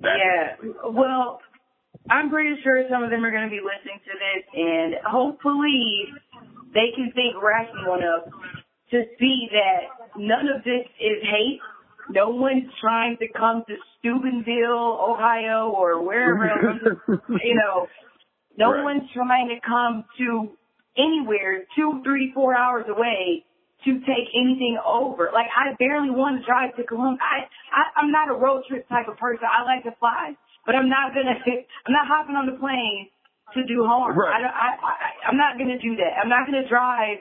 [0.00, 0.18] that's
[0.62, 0.72] Yeah.
[0.90, 1.40] Well,
[2.08, 6.06] I'm pretty sure some of them are going to be listening to this, and hopefully
[6.74, 8.24] they can think rational enough
[8.90, 11.60] to see that none of this is hate.
[12.10, 16.50] No one's trying to come to Steubenville, Ohio, or wherever
[17.44, 17.86] you know,
[18.58, 18.82] no Right.
[18.84, 20.50] one's trying to come to
[20.98, 23.44] anywhere two, three, four hours away
[23.84, 25.30] to take anything over.
[25.32, 27.20] Like I barely want to drive to Columbus.
[27.22, 29.46] I, I I'm not a road trip type of person.
[29.46, 30.34] I like to fly,
[30.66, 31.36] but I'm not gonna.
[31.86, 33.08] I'm not hopping on the plane
[33.54, 34.16] to do harm.
[34.18, 34.30] Right.
[34.36, 34.94] I, don't- I, I
[35.28, 36.20] I'm not gonna do that.
[36.22, 37.18] I'm not gonna drive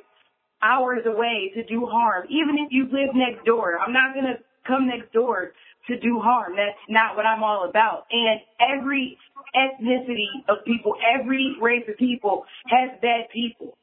[0.61, 2.25] hours away to do harm.
[2.29, 5.53] Even if you live next door, I'm not gonna come next door
[5.87, 6.53] to do harm.
[6.55, 8.05] That's not what I'm all about.
[8.11, 9.17] And every
[9.55, 13.77] ethnicity of people, every race of people has bad people.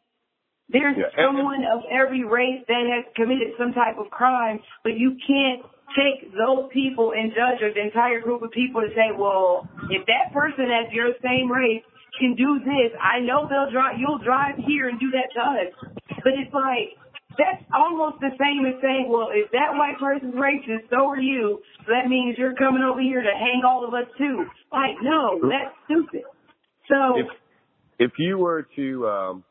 [0.68, 5.16] There's Yeah, someone of every race that has committed some type of crime, but you
[5.26, 5.62] can't
[5.94, 10.34] take those people and judge an entire group of people to say, well, if that
[10.34, 11.84] person that's your same race
[12.18, 15.70] can do this, I know they'll drive, you'll drive here and do that to us.
[16.24, 16.98] But it's like,
[17.38, 21.60] that's almost the same as saying, well, if that white person's racist, so are you.
[21.84, 24.44] So that means you're coming over here to hang all of us too.
[24.72, 26.24] Like, no, that's stupid.
[26.88, 27.26] So, if
[27.98, 29.44] if you were to um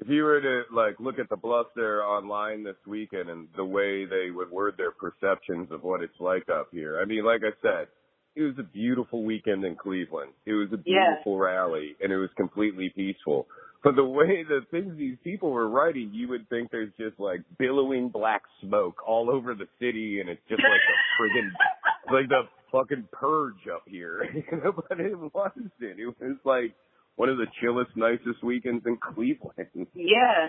[0.00, 4.04] if you were to like look at the bluster online this weekend and the way
[4.06, 7.52] they would word their perceptions of what it's like up here, I mean, like I
[7.62, 7.88] said,
[8.36, 10.32] it was a beautiful weekend in Cleveland.
[10.46, 11.10] It was a Yeah.
[11.10, 13.46] beautiful rally, and it was completely peaceful.
[13.82, 17.40] But the way the things these people were writing, you would think there's just like
[17.58, 21.50] billowing black smoke all over the city, and it's just like a friggin'
[22.12, 24.24] like the fucking purge up here.
[24.34, 25.72] You know, but it wasn't.
[25.80, 26.72] It was like
[27.16, 29.86] one of the chillest, nicest weekends in Cleveland.
[29.94, 30.48] Yeah.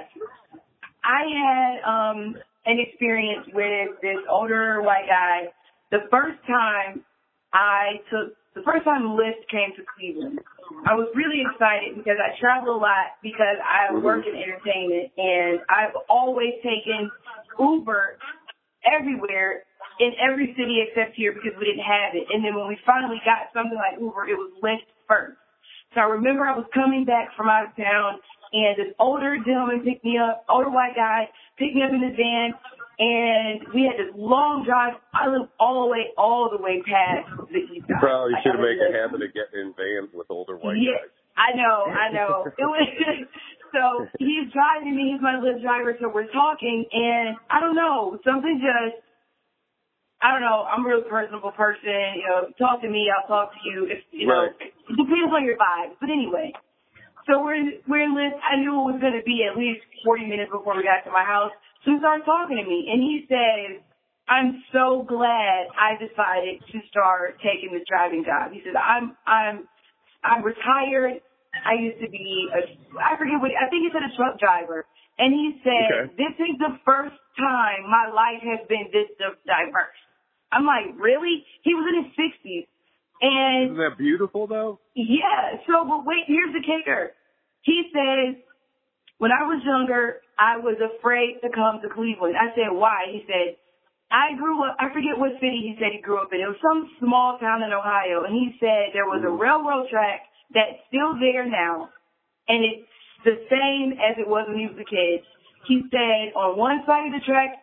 [1.04, 5.50] I had um an experience with this older white guy.
[5.92, 7.04] The first time
[7.54, 10.40] I took the first time Lyft came to Cleveland,
[10.86, 15.60] I was really excited because I travel a lot because I work in entertainment and
[15.72, 17.10] I've always taken
[17.60, 18.20] Uber
[18.84, 19.64] everywhere
[20.00, 22.28] in every city except here because we didn't have it.
[22.32, 25.41] And then when we finally got something like Uber, it was Lyft first.
[25.94, 28.20] So I remember I was coming back from out of town
[28.54, 31.28] and this older gentleman picked me up, older white guy,
[31.58, 32.56] picked me up in his van
[33.02, 34.96] and we had this long drive.
[35.14, 38.00] I live all the way, all the way past the east side.
[38.00, 41.00] Probably Like, should I make a habit of getting in vans with older white yeah,
[41.02, 41.12] guys.
[41.36, 42.46] I know, I know.
[42.60, 42.88] It was
[43.72, 48.20] so he's driving me, he's my Lyft driver, so we're talking and I don't know,
[48.24, 49.00] something just
[50.22, 53.54] I don't know, I'm a real personable person, you know, talk to me, I'll talk
[53.54, 53.86] to you.
[53.90, 54.74] If you know Right.
[54.90, 55.98] it depends on your vibe.
[56.00, 56.54] But anyway.
[57.30, 58.40] So we're in we're in Lyft.
[58.42, 61.24] I knew it was gonna be at least forty minutes before we got to my
[61.24, 61.52] house.
[61.86, 63.82] So he started talking to me and he says,
[64.28, 68.52] I'm so glad I decided to start taking this driving job.
[68.52, 69.68] He said, I'm I'm
[70.24, 71.22] I'm retired.
[71.66, 72.62] I used to be a
[72.98, 74.86] I forget what I think he said a truck driver.
[75.18, 76.14] And he said, Okay.
[76.18, 79.14] This is the first time my life has been this
[79.46, 80.02] diverse.
[80.52, 81.46] I'm like, really?
[81.64, 82.66] He was in his sixties.
[83.22, 84.80] And Isn't that beautiful though?
[84.96, 85.62] yeah.
[85.68, 87.14] So, but wait, here's the kicker.
[87.62, 88.42] He says,
[89.22, 92.34] when I was younger, I was afraid to come to Cleveland.
[92.34, 93.06] I said, why?
[93.14, 93.62] He said,
[94.10, 96.42] I grew up, I forget what city he said he grew up in.
[96.42, 98.26] It was some small town in Ohio.
[98.26, 99.40] And he said there was a mm.
[99.40, 101.94] railroad track that's still there now.
[102.50, 102.90] And it's
[103.24, 105.22] the same as it was when he was a kid.
[105.70, 107.62] He said on one side of the track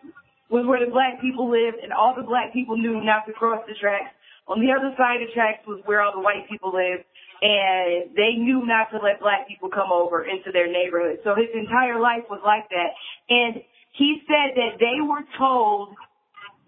[0.49, 3.61] was where the black people lived and all the black people knew not to cross
[3.69, 4.13] the tracks.
[4.49, 7.05] On the other side of the tracks was where all the white people lived
[7.41, 11.21] and they knew not to let black people come over into their neighborhood.
[11.23, 12.91] So his entire life was like that.
[13.29, 15.95] And he said that they were told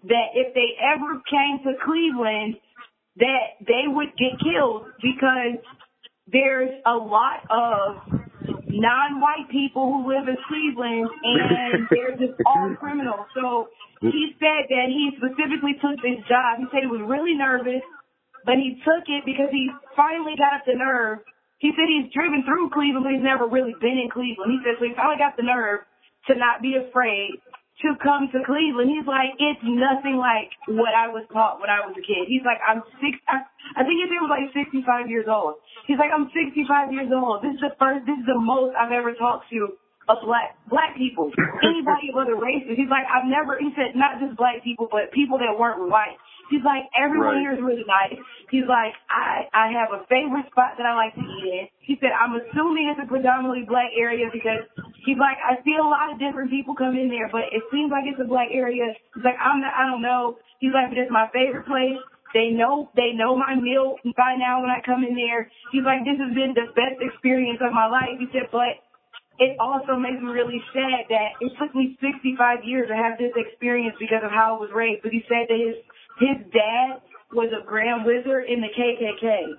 [0.03, 2.55] that if they ever came to Cleveland,
[3.17, 5.59] that they would get killed because
[6.31, 8.21] there's a lot of
[8.71, 13.27] non-white people who live in Cleveland and they're just all criminals.
[13.35, 13.67] So
[14.01, 16.63] he said that he specifically took this job.
[16.63, 17.83] He said he was really nervous,
[18.47, 21.21] but he took it because he finally got up the nerve.
[21.59, 24.49] He said he's driven through Cleveland, but he's never really been in Cleveland.
[24.49, 25.85] He said so he finally got the nerve
[26.29, 27.37] to not be afraid
[27.83, 28.89] to come to Cleveland.
[28.89, 32.29] He's like, it's nothing like what I was taught when I was a kid.
[32.29, 33.41] He's like, I'm six, I,
[33.77, 35.61] I think he said he was like 65 years old.
[35.89, 37.41] He's like, I'm 65 years old.
[37.41, 39.75] This is the first, this is the most I've ever talked to
[40.09, 41.29] a black, black people.
[41.63, 42.73] Anybody of other races.
[42.77, 46.17] He's like, I've never, he said, not just black people, but people that weren't white.
[46.49, 47.43] He's like, everyone Right.
[47.47, 48.19] here is really nice.
[48.51, 51.65] He's like, I, I have a favorite spot that I like to eat in.
[51.79, 54.67] He said, I'm assuming it's a predominantly black area because
[55.05, 57.91] he's like, I see a lot of different people come in there, but it seems
[57.91, 58.93] like it's a black area.
[59.15, 60.37] He's like, I'm not, I don't know.
[60.59, 61.97] He's like, but it's my favorite place.
[62.31, 65.51] They know, they know my meal by now when I come in there.
[65.75, 68.15] He's like, this has been the best experience of my life.
[68.15, 68.79] He said, but
[69.41, 73.35] it also makes me really sad that it took me 65 years to have this
[73.35, 75.03] experience because of how I was raised.
[75.03, 75.75] But he said that his
[76.21, 77.01] his dad
[77.33, 79.57] was a grand wizard in the KKK.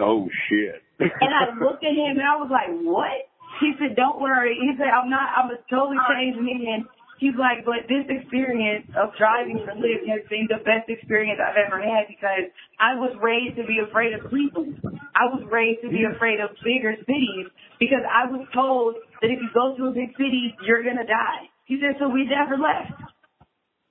[0.00, 0.82] Oh shit.
[0.98, 3.30] and I looked at him and I was like, what?
[3.60, 4.56] He said, don't worry.
[4.56, 6.88] He said, I'm not, I'm a totally changed man.
[7.22, 11.54] He's like, but this experience of driving for Lyft has been the best experience I've
[11.54, 12.50] ever had because
[12.82, 14.82] I was raised to be afraid of Cleveland.
[15.14, 17.46] I was raised to be afraid of bigger cities
[17.78, 21.06] because I was told that if you go to a big city, you're going to
[21.06, 21.46] die.
[21.64, 22.90] He said, so we never left.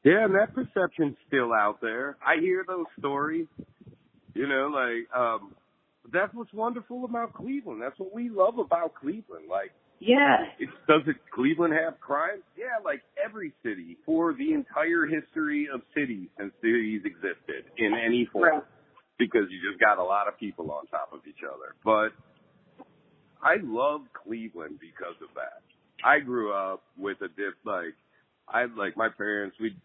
[0.04, 2.18] Yeah, and that perception's still out there.
[2.20, 3.48] I hear those stories.
[4.34, 5.56] You know, like, um,
[6.12, 7.82] that's what's wonderful about Cleveland.
[7.82, 9.46] That's what we love about Cleveland.
[9.50, 10.46] Like, yeah.
[10.60, 12.42] It's, does it Cleveland have crime?
[12.58, 18.28] Yeah, like every city for the entire history of cities since cities existed in any
[18.32, 18.44] form.
[18.44, 18.64] Right.
[19.20, 21.76] Because you just got a lot of people on top of each other.
[21.86, 22.10] But
[23.44, 25.62] I love Cleveland because of that.
[26.04, 27.94] I grew up with a dip like
[28.50, 29.78] I like my parents we'd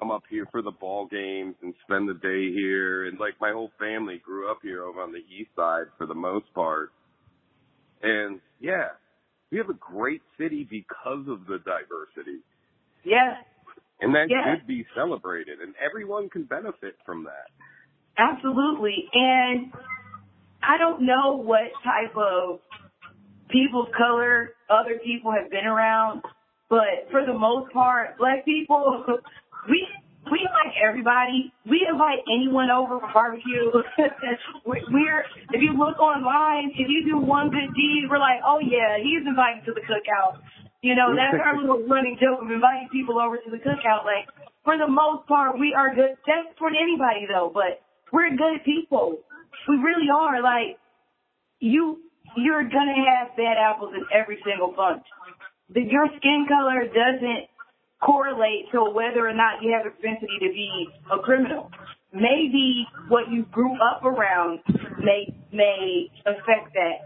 [0.00, 3.52] come up here for the ball games and spend the day here and like my
[3.52, 6.90] whole family grew up here over on the east side for the most part.
[8.02, 8.88] And yeah,
[9.52, 12.40] we have a great city because of the diversity.
[13.04, 13.34] Yeah.
[14.00, 14.56] And that yeah.
[14.56, 17.50] should be celebrated and everyone can benefit from that.
[18.16, 19.04] Absolutely.
[19.12, 19.70] And
[20.62, 22.60] I don't know what type of
[23.50, 26.22] people's color other people have been around,
[26.68, 29.04] but for the most part, black people,
[29.68, 29.86] we
[30.30, 31.52] we like everybody.
[31.66, 33.72] We invite anyone over for barbecue.
[34.64, 39.00] we're if you look online, if you do one good deed, we're like, oh yeah,
[39.02, 40.38] he's invited to the cookout.
[40.82, 44.04] You know, that's our little running joke of inviting people over to the cookout.
[44.04, 44.28] Like
[44.64, 46.16] for the most part, we are good.
[46.26, 47.82] That's for anybody though, but
[48.12, 49.18] we're good people.
[49.68, 50.40] We really are.
[50.42, 50.78] Like
[51.58, 52.00] you,
[52.36, 55.04] you're gonna have bad apples in every single bunch.
[55.72, 57.50] The, your skin color doesn't
[58.04, 61.70] correlate to whether or not you have a propensity to be a criminal.
[62.12, 64.60] Maybe what you grew up around
[64.98, 67.04] may may affect that.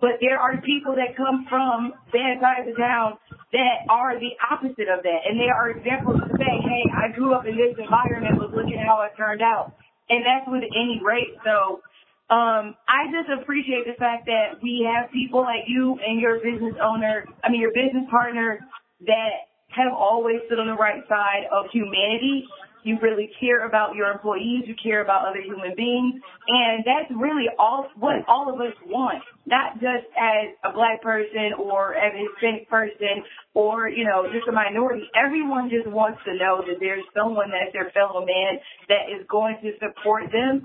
[0.00, 3.16] But there are people that come from bad sides of town
[3.52, 5.20] that are the opposite of that.
[5.24, 8.68] And there are examples to say, hey, I grew up in this environment, but look
[8.68, 9.72] at how it turned out.
[10.08, 11.32] And that's with any race.
[11.44, 11.80] So
[12.28, 16.76] um, I just appreciate the fact that we have people like you and your business
[16.82, 18.60] owner, I mean, your business partner
[19.06, 22.44] that have always stood on the right side of humanity.
[22.82, 24.62] You really care about your employees.
[24.66, 26.22] You care about other human beings.
[26.46, 29.22] And that's really all what all of us want.
[29.44, 34.46] Not just as a black person or as a Hispanic person or, you know, just
[34.48, 35.02] a minority.
[35.18, 39.58] Everyone just wants to know that there's someone that's their fellow man that is going
[39.62, 40.64] to support them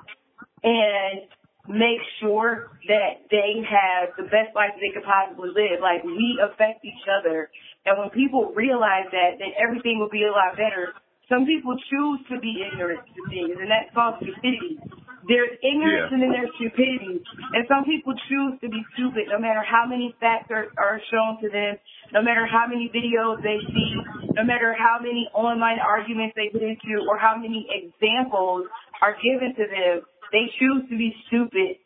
[0.64, 1.26] and
[1.70, 5.82] make sure that they have the best life they could possibly live.
[5.82, 7.50] Like we affect each other
[7.86, 10.94] and when people realize that, then everything will be a lot better.
[11.30, 14.78] Some people choose to be ignorant to things, and that's called stupidity.
[15.26, 16.14] There's ignorance yeah.
[16.18, 17.22] and then there's stupidity.
[17.54, 21.38] And some people choose to be stupid no matter how many facts are, are shown
[21.46, 21.78] to them,
[22.12, 23.94] no matter how many videos they see,
[24.34, 28.66] no matter how many online arguments they get into, or how many examples
[29.02, 30.02] are given to them.
[30.32, 31.78] They choose to be stupid.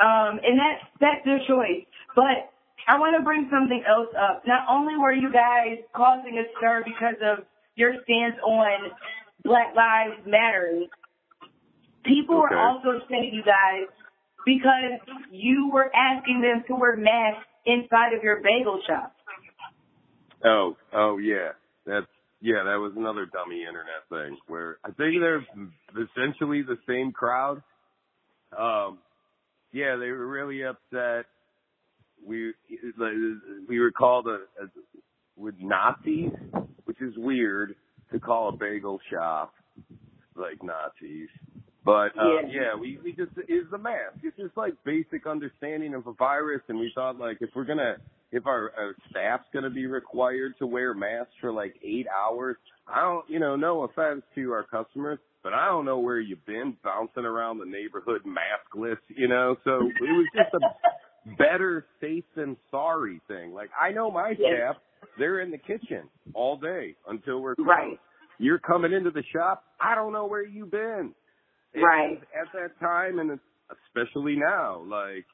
[0.00, 1.86] Um, and that's, that's their choice.
[2.14, 2.50] But
[2.88, 4.42] I want to bring something else up.
[4.46, 7.44] Not only were you guys causing a stir because of
[7.76, 8.90] your stance on
[9.44, 10.86] Black Lives Matter,
[12.04, 12.54] people okay.
[12.54, 13.88] were also saying you guys
[14.44, 14.98] because
[15.30, 19.14] you were asking them to wear masks inside of your bagel shop.
[20.44, 21.50] Oh, oh yeah,
[21.86, 22.06] that's
[22.40, 25.46] yeah, that was another dummy internet thing where I think they're
[25.94, 27.62] essentially the same crowd.
[28.58, 28.98] Um,
[29.72, 31.26] yeah, they were really upset
[32.24, 32.52] we
[33.68, 34.68] we were called a, a
[35.36, 36.30] with Nazis,
[36.84, 37.74] which is weird
[38.12, 39.54] to call a bagel shop
[40.36, 41.28] like Nazis.
[41.84, 42.48] But uh, yeah.
[42.48, 44.18] yeah, we we just is the mask.
[44.22, 47.96] It's just like basic understanding of a virus, and we thought like if we're gonna
[48.32, 52.56] if our, our staff's gonna be required to wear masks for like eight hours,
[52.88, 56.44] I don't you know no offense to our customers, but I don't know where you've
[56.46, 59.56] been bouncing around the neighborhood maskless, you know.
[59.64, 63.52] So it was just a better safe than sorry thing.
[63.52, 64.76] Like I know my staff,
[65.18, 67.68] they're in the kitchen all day until we're closed.
[67.68, 68.00] Right.
[68.38, 69.64] You're coming into the shop.
[69.80, 71.14] I don't know where you've been.
[71.74, 72.20] Right.
[72.38, 73.38] At that time, and
[73.70, 75.24] especially now, like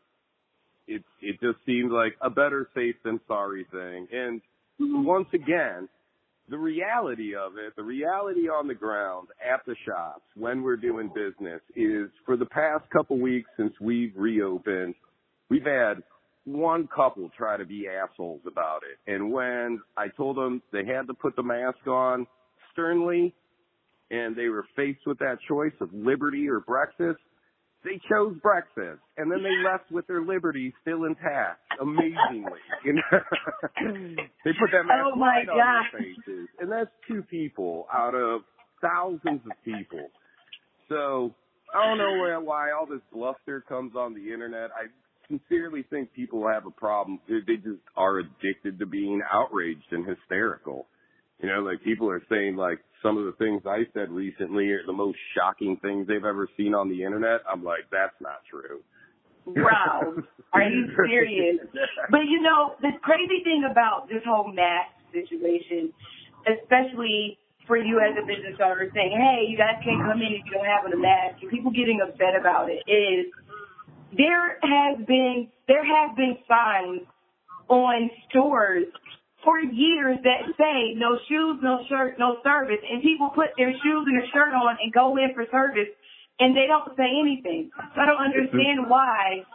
[0.88, 4.08] it it just seems like a better safe than sorry thing.
[4.12, 4.40] And
[4.80, 5.04] mm-hmm.
[5.04, 5.88] once again,
[6.48, 11.08] the reality of it, the reality on the ground at the shops when we're doing
[11.14, 14.94] business is for the past couple weeks since we've reopened,
[15.50, 16.02] we've had
[16.44, 19.12] one couple try to be assholes about it.
[19.12, 22.26] And when I told them they had to put the mask on
[22.72, 23.34] sternly
[24.10, 27.20] and they were faced with that choice of liberty or breakfast,
[27.84, 31.60] they chose breakfast and then they left with their liberty still intact.
[31.80, 33.02] Amazingly you know?
[34.44, 36.48] They put that mask oh my right on their faces.
[36.60, 38.42] And that's two people out of
[38.80, 40.08] thousands of people.
[40.88, 41.34] So
[41.74, 44.70] i don't know why, why all this bluster comes on the internet.
[44.70, 44.86] I
[45.28, 47.20] sincerely think people have a problem.
[47.28, 50.86] They just are addicted to being outraged and hysterical
[51.40, 54.84] you know, like people are saying like some of the things I said recently are
[54.86, 57.40] the most shocking things they've ever seen on the internet.
[57.50, 58.80] I'm like, that's not true.
[59.46, 60.14] Wow.
[60.52, 61.58] Are you serious?
[62.10, 65.92] But you know, the crazy thing about this whole mask situation,
[66.46, 70.44] especially for you as a business owner saying, hey, you guys can't come in if
[70.46, 73.28] you don't have a mask, and people getting upset about it is
[74.16, 77.04] there has been, there have been signs
[77.68, 78.86] on stores
[79.44, 84.02] for years that say no shoes, no shirt, no service, and people put their shoes
[84.06, 85.90] and their shirt on and go in for service,
[86.38, 87.70] and they don't say anything.
[87.94, 89.46] So I don't understand why.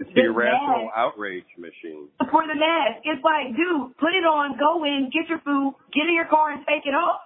[0.00, 2.08] It's the irrational mask, outrage machine.
[2.18, 6.08] For the mask, it's like, dude, put it on, go in, get your food, get
[6.08, 7.22] in your car, and take it off.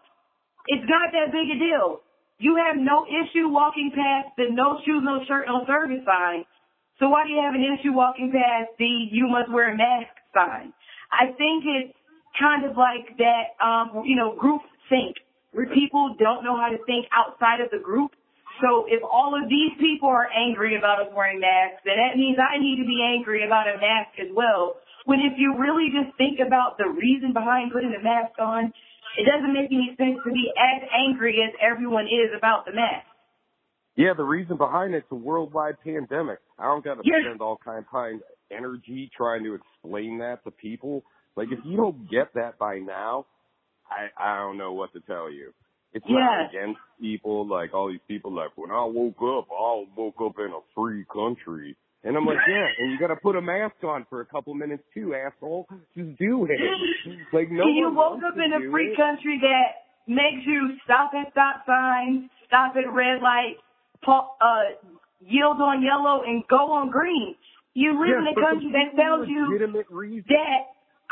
[0.67, 2.03] It's not that big a deal.
[2.39, 6.45] You have no issue walking past the no shoes, no shirt, no service sign.
[6.99, 10.13] So why do you have an issue walking past the you must wear a mask
[10.35, 10.76] sign?
[11.11, 11.97] I think it's
[12.39, 15.17] kind of like that, um, you know, group think
[15.53, 18.13] where people don't know how to think outside of the group.
[18.61, 22.37] So if all of these people are angry about us wearing masks, then that means
[22.41, 24.81] I need to be angry about a mask as well.
[25.05, 28.73] When if you really just think about the reason behind putting the mask on,
[29.17, 33.07] it doesn't make any sense to be as angry as everyone is about the mask.
[33.97, 36.39] Yeah, the reason behind it's a worldwide pandemic.
[36.59, 37.25] I don't got to yes.
[37.25, 38.21] spend all kind of time
[38.51, 41.03] energy trying to explain that to people.
[41.37, 43.27] Like if you don't get that by now,
[43.91, 45.53] I I don't know what to tell you.
[45.93, 46.17] It's yeah.
[46.17, 50.39] not against people like all these people like when I woke up, I woke up
[50.39, 51.77] in a free country.
[52.05, 54.55] And I'm like, yeah, and you got to put a mask on for a couple
[54.55, 55.67] minutes too, asshole.
[55.97, 56.61] Just do it.
[57.33, 57.67] Like no.
[57.67, 58.97] You woke up in a free it.
[58.97, 63.61] country that makes you stop at stop signs, stop at red lights,
[64.07, 64.79] uh,
[65.21, 67.35] yield on yellow, and go on green.
[67.77, 69.53] You live in a country that tells you
[70.33, 70.61] that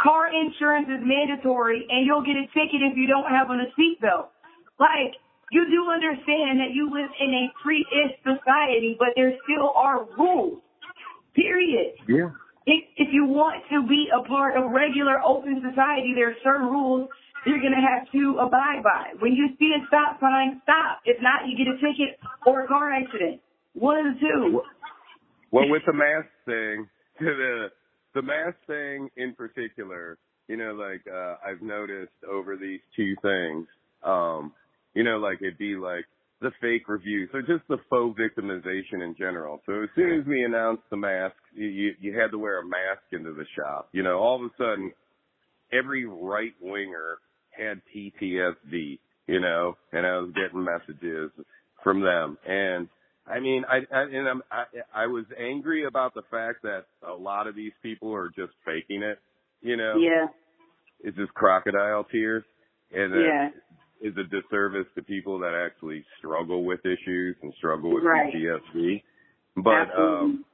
[0.01, 3.69] car insurance is mandatory and you'll get a ticket if you don't have on a
[3.77, 4.33] seatbelt.
[4.81, 5.13] Like,
[5.53, 10.65] you do understand that you live in a free-ish society, but there still are rules.
[11.37, 12.01] Period.
[12.09, 12.33] Yeah.
[12.65, 16.73] If, if you want to be a part of regular open society, there are certain
[16.73, 17.11] rules
[17.45, 19.13] you're going to have to abide by.
[19.21, 21.05] When you see a stop sign, stop.
[21.05, 23.45] If not, you get a ticket or a car accident.
[23.75, 24.41] One of the two.
[24.55, 24.65] Well,
[25.63, 26.89] with the mask thing,
[27.21, 27.69] the
[28.15, 33.67] the mask thing in particular, you know, like uh I've noticed over these two things,
[34.03, 34.53] um,
[34.95, 36.05] you know, like it'd be like
[36.41, 39.61] the fake reviews, so just the faux victimization in general.
[39.67, 43.03] So as soon as we announced the mask, you you had to wear a mask
[43.13, 43.89] into the shop.
[43.93, 44.93] You know, all of a sudden,
[45.73, 47.19] every right winger
[47.51, 48.99] had PTSD.
[49.27, 51.31] You know, and I was getting messages
[51.83, 52.89] from them, and
[53.27, 54.65] I mean, I, I and I'm, I
[54.95, 59.03] I was angry about the fact that a lot of these people are just faking
[59.03, 59.19] it.
[59.63, 59.97] You know.
[59.97, 60.27] Yeah.
[61.01, 62.45] It's just crocodile tears,
[62.93, 63.49] and yeah.
[64.01, 68.33] is a disservice to people that actually struggle with issues and struggle with right.
[68.33, 69.03] PTSD.
[69.57, 70.19] But Absolutely.
[70.19, 70.45] um,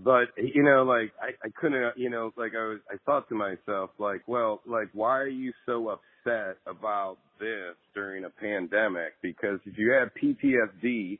[0.00, 3.34] but you know, like I I couldn't, you know, like I was I thought to
[3.34, 9.14] myself, like, well, like why are you so upset about this during a pandemic?
[9.22, 11.18] Because if you have PTSD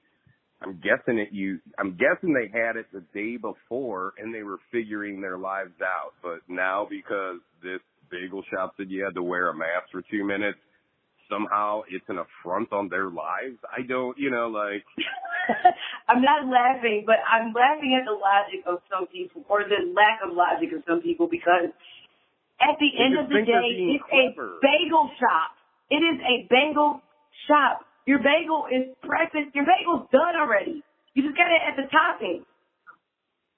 [0.62, 4.58] I'm guessing it you I'm guessing they had it the day before and they were
[4.70, 6.14] figuring their lives out.
[6.22, 10.24] But now because this bagel shop said you had to wear a mask for two
[10.24, 10.58] minutes,
[11.30, 13.58] somehow it's an affront on their lives.
[13.66, 14.84] I don't you know, like
[16.08, 20.20] I'm not laughing, but I'm laughing at the logic of some people or the lack
[20.22, 21.74] of logic of some people because
[22.62, 24.58] at the end of the day it's clever.
[24.58, 25.58] a bagel shop.
[25.90, 27.02] It is a bagel
[27.48, 29.50] shop your bagel is pressing.
[29.54, 30.82] Your bagel's done already.
[31.14, 32.44] You just got it at the topping.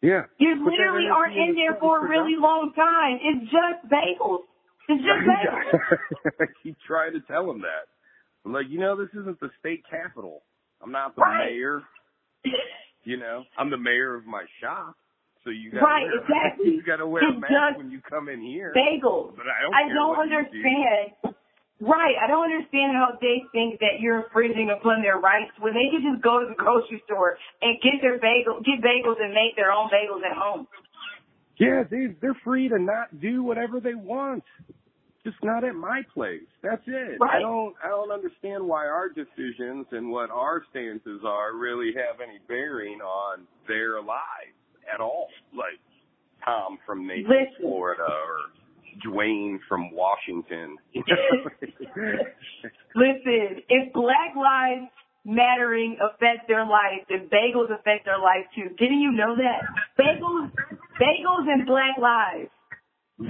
[0.03, 0.29] Yeah.
[0.39, 3.19] You literally aren't in there for a really long time.
[3.23, 4.45] It's just bagels.
[4.89, 6.35] It's just bagels.
[6.41, 7.89] I keep trying to tell him that.
[8.45, 10.43] I'm like, you know, this isn't the state capital.
[10.83, 11.51] I'm not the right.
[11.51, 11.83] mayor.
[13.07, 14.97] You know, I'm the mayor of my shop.
[15.45, 16.73] So you got right, wear, exactly.
[16.73, 18.73] You got to wear it's a mask when you come in here.
[18.75, 19.37] Bagels.
[19.37, 19.75] But I don't.
[19.75, 21.34] I don't understand
[21.81, 22.15] Right.
[22.23, 26.07] I don't understand how they think that you're infringing upon their rights when they can
[26.07, 29.73] just go to the grocery store and get their bagel, get bagels and make their
[29.73, 30.67] own bagels at home.
[31.59, 34.45] Yeah, they they're free to not do whatever they want.
[35.25, 36.47] Just not at my place.
[36.63, 37.19] That's it.
[37.21, 37.37] Right.
[37.37, 42.21] I don't I don't understand why our decisions and what our stances are really have
[42.21, 44.59] any bearing on their lives
[44.93, 45.29] at all.
[45.53, 45.81] Like
[46.45, 47.63] Tom from Naples, Listen.
[47.63, 48.37] Florida, or
[49.07, 50.77] Dwayne from Washington.
[52.95, 54.91] Listen, if Black Lives
[55.27, 58.69] Mattering affect their life, then bagels affect their life too.
[58.77, 59.63] Didn't you know that?
[59.99, 60.53] Bagels,
[61.01, 62.51] bagels and Black lives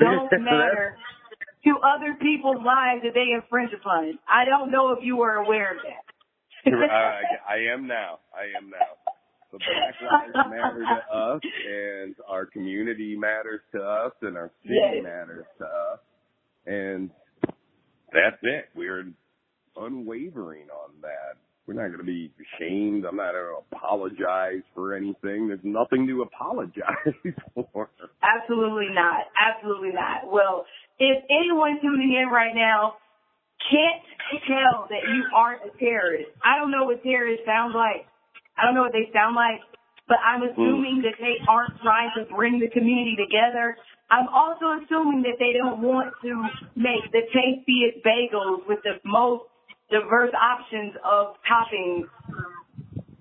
[0.01, 0.97] don't matter
[1.65, 4.19] to other people's lives that they infringe upon.
[4.29, 6.05] I don't know if you were aware of that.
[6.67, 8.19] I, I am now.
[8.35, 9.04] I am now.
[9.55, 11.41] The Black Lives Matter to us,
[11.71, 15.03] and our community matters to us, and our city Yes.
[15.05, 16.01] matters to us,
[16.67, 17.11] and
[18.13, 18.67] that's it.
[18.75, 19.07] We're
[19.77, 21.37] unwavering on that.
[21.67, 23.05] We're not going to be ashamed.
[23.07, 25.49] I'm not going to apologize for anything.
[25.49, 27.15] There's nothing to apologize
[27.73, 27.89] for.
[28.23, 29.25] Absolutely not.
[29.41, 30.31] Absolutely not.
[30.31, 30.67] Well,
[30.99, 32.95] if anyone tuning in right now
[33.71, 34.03] can't
[34.47, 38.05] tell that you aren't a terrorist, I don't know what terrorists sound like.
[38.57, 39.61] I don't know what they sound like,
[40.07, 40.53] but I'm hmm.
[40.53, 43.77] assuming that they aren't trying to bring the community together.
[44.11, 46.33] I'm also assuming that they don't want to
[46.77, 49.49] make the tastiest bagels with the most
[49.91, 52.07] diverse options of toppings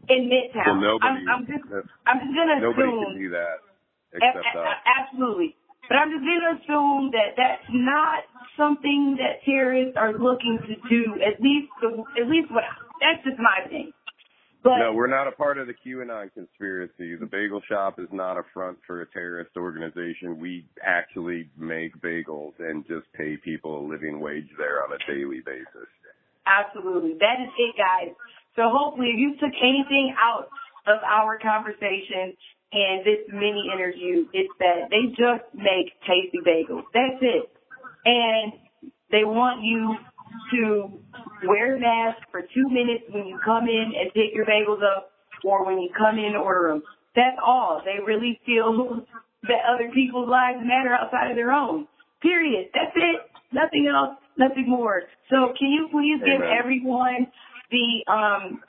[0.10, 0.82] in Midtown.
[0.82, 1.66] Well, nobody, I'm, I'm just,
[2.06, 3.16] I'm just gonna nobody assume.
[3.16, 3.58] can do that
[4.14, 4.78] A- except a- us.
[4.86, 5.56] Absolutely.
[5.88, 8.24] But I'm just going to assume that that's not
[8.56, 11.20] something that terrorists are looking to do.
[11.20, 11.70] At least,
[12.16, 12.64] at least what
[13.04, 13.92] that's just my thing.
[14.64, 17.16] But No, we're not a part of the QAnon conspiracy.
[17.16, 20.40] The bagel shop is not a front for a terrorist organization.
[20.40, 25.42] We actually make bagels and just pay people a living wage there on a daily
[25.46, 25.90] basis.
[26.48, 28.16] absolutely, that is it, guys.
[28.56, 30.48] So hopefully, if you took anything out
[30.88, 32.38] of our conversation
[32.72, 36.84] and this mini interview, it's that they just make tasty bagels.
[36.94, 37.50] That's it.
[38.06, 38.54] And
[39.12, 39.96] they want you
[40.54, 44.82] to wear a mask for two minutes when you come in and pick your bagels
[44.84, 45.12] up
[45.44, 46.84] or when you come in and order them.
[47.16, 47.82] That's all.
[47.84, 49.06] They really feel
[49.44, 51.88] that other people's lives matter outside of their own.
[52.22, 52.70] Period.
[52.74, 53.22] That's it.
[53.52, 54.18] Nothing else.
[54.38, 55.04] Nothing more.
[55.30, 57.28] So can you please give everyone
[57.70, 58.62] the, um,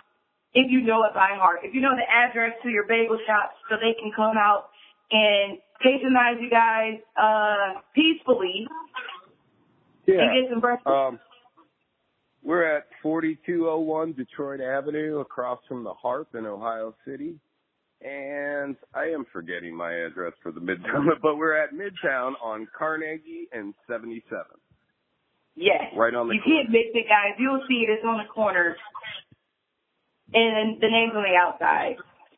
[0.52, 3.52] if you know it by heart, if you know the address to your bagel shop
[3.70, 4.68] so they can come out
[5.10, 8.66] and patronize you guys, uh, peacefully
[10.06, 10.86] and get some breakfast.
[10.86, 11.18] Um,
[12.44, 17.34] we're at 4201 Detroit Avenue across from the Harp in Ohio City.
[18.02, 23.48] And I am forgetting my address for the Midtown, but we're at Midtown on Carnegie
[23.52, 24.22] and 77.
[25.56, 25.84] Yes.
[25.96, 27.34] Right on the You can't miss it, guys.
[27.38, 27.90] You'll see it.
[27.90, 28.76] It's on the corner.
[30.34, 31.96] And the name's on the outside.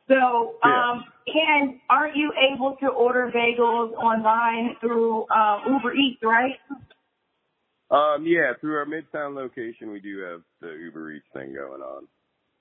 [0.09, 0.91] So, Yeah.
[0.93, 6.55] um, Ken, aren't you able to order bagels online through um, Uber Eats, right?
[7.91, 12.09] Um, yeah, through our Midtown location, we do have the Uber Eats thing going on.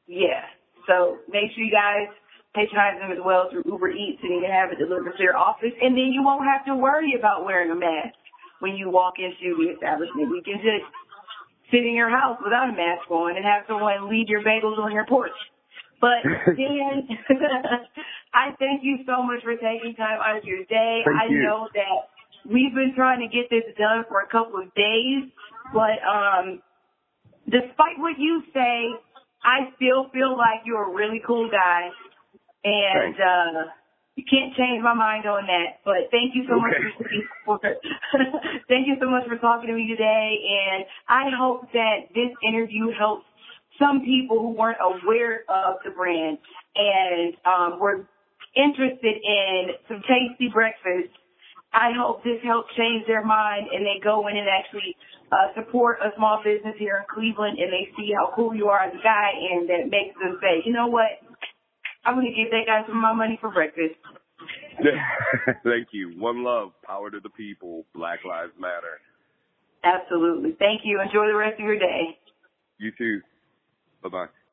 [0.07, 0.45] Yeah.
[0.87, 2.13] So make sure you guys
[2.53, 5.35] patronize them as well through Uber Eats and you can have it delivered to your
[5.35, 5.73] office.
[5.81, 8.15] And then you won't have to worry about wearing a mask
[8.59, 10.29] when you walk into the establishment.
[10.29, 10.87] You can just
[11.73, 14.93] sit in your house without a mask on and have someone leave your bagels on
[14.93, 15.35] your porch.
[15.99, 16.23] But
[16.55, 17.09] Dan,
[18.33, 21.01] I thank you so much for taking time out of your day.
[21.03, 21.43] Thank I you.
[21.43, 22.13] know that
[22.45, 25.29] we've been trying to get this done for a couple of days,
[25.73, 26.61] but um
[27.45, 28.89] despite what you say,
[29.43, 31.89] I still feel like you're a really cool guy.
[32.63, 33.71] And uh
[34.15, 35.83] you can't change my mind on that.
[35.83, 37.27] But thank you so much Okay.
[37.45, 37.75] for, for
[38.69, 42.91] thank you so much for talking to me today and I hope that this interview
[42.97, 43.25] helps
[43.77, 46.37] some people who weren't aware of the brand
[46.75, 48.07] and um were
[48.55, 51.11] interested in some tasty breakfast.
[51.75, 54.95] I hope this helps change their mind and they go in and actually
[55.27, 58.79] uh, support a small business here in Cleveland and they see how cool you are
[58.79, 61.19] as a guy and that makes them say, you know what,
[62.05, 63.99] I'm going to give that guy some of my money for breakfast.
[65.63, 66.15] Thank you.
[66.17, 69.03] One love, power to the people, Black Lives Matter.
[69.83, 70.55] Absolutely.
[70.57, 71.01] Thank you.
[71.01, 72.17] Enjoy the rest of your day.
[72.77, 73.21] You too.
[74.01, 74.44] Bye bye.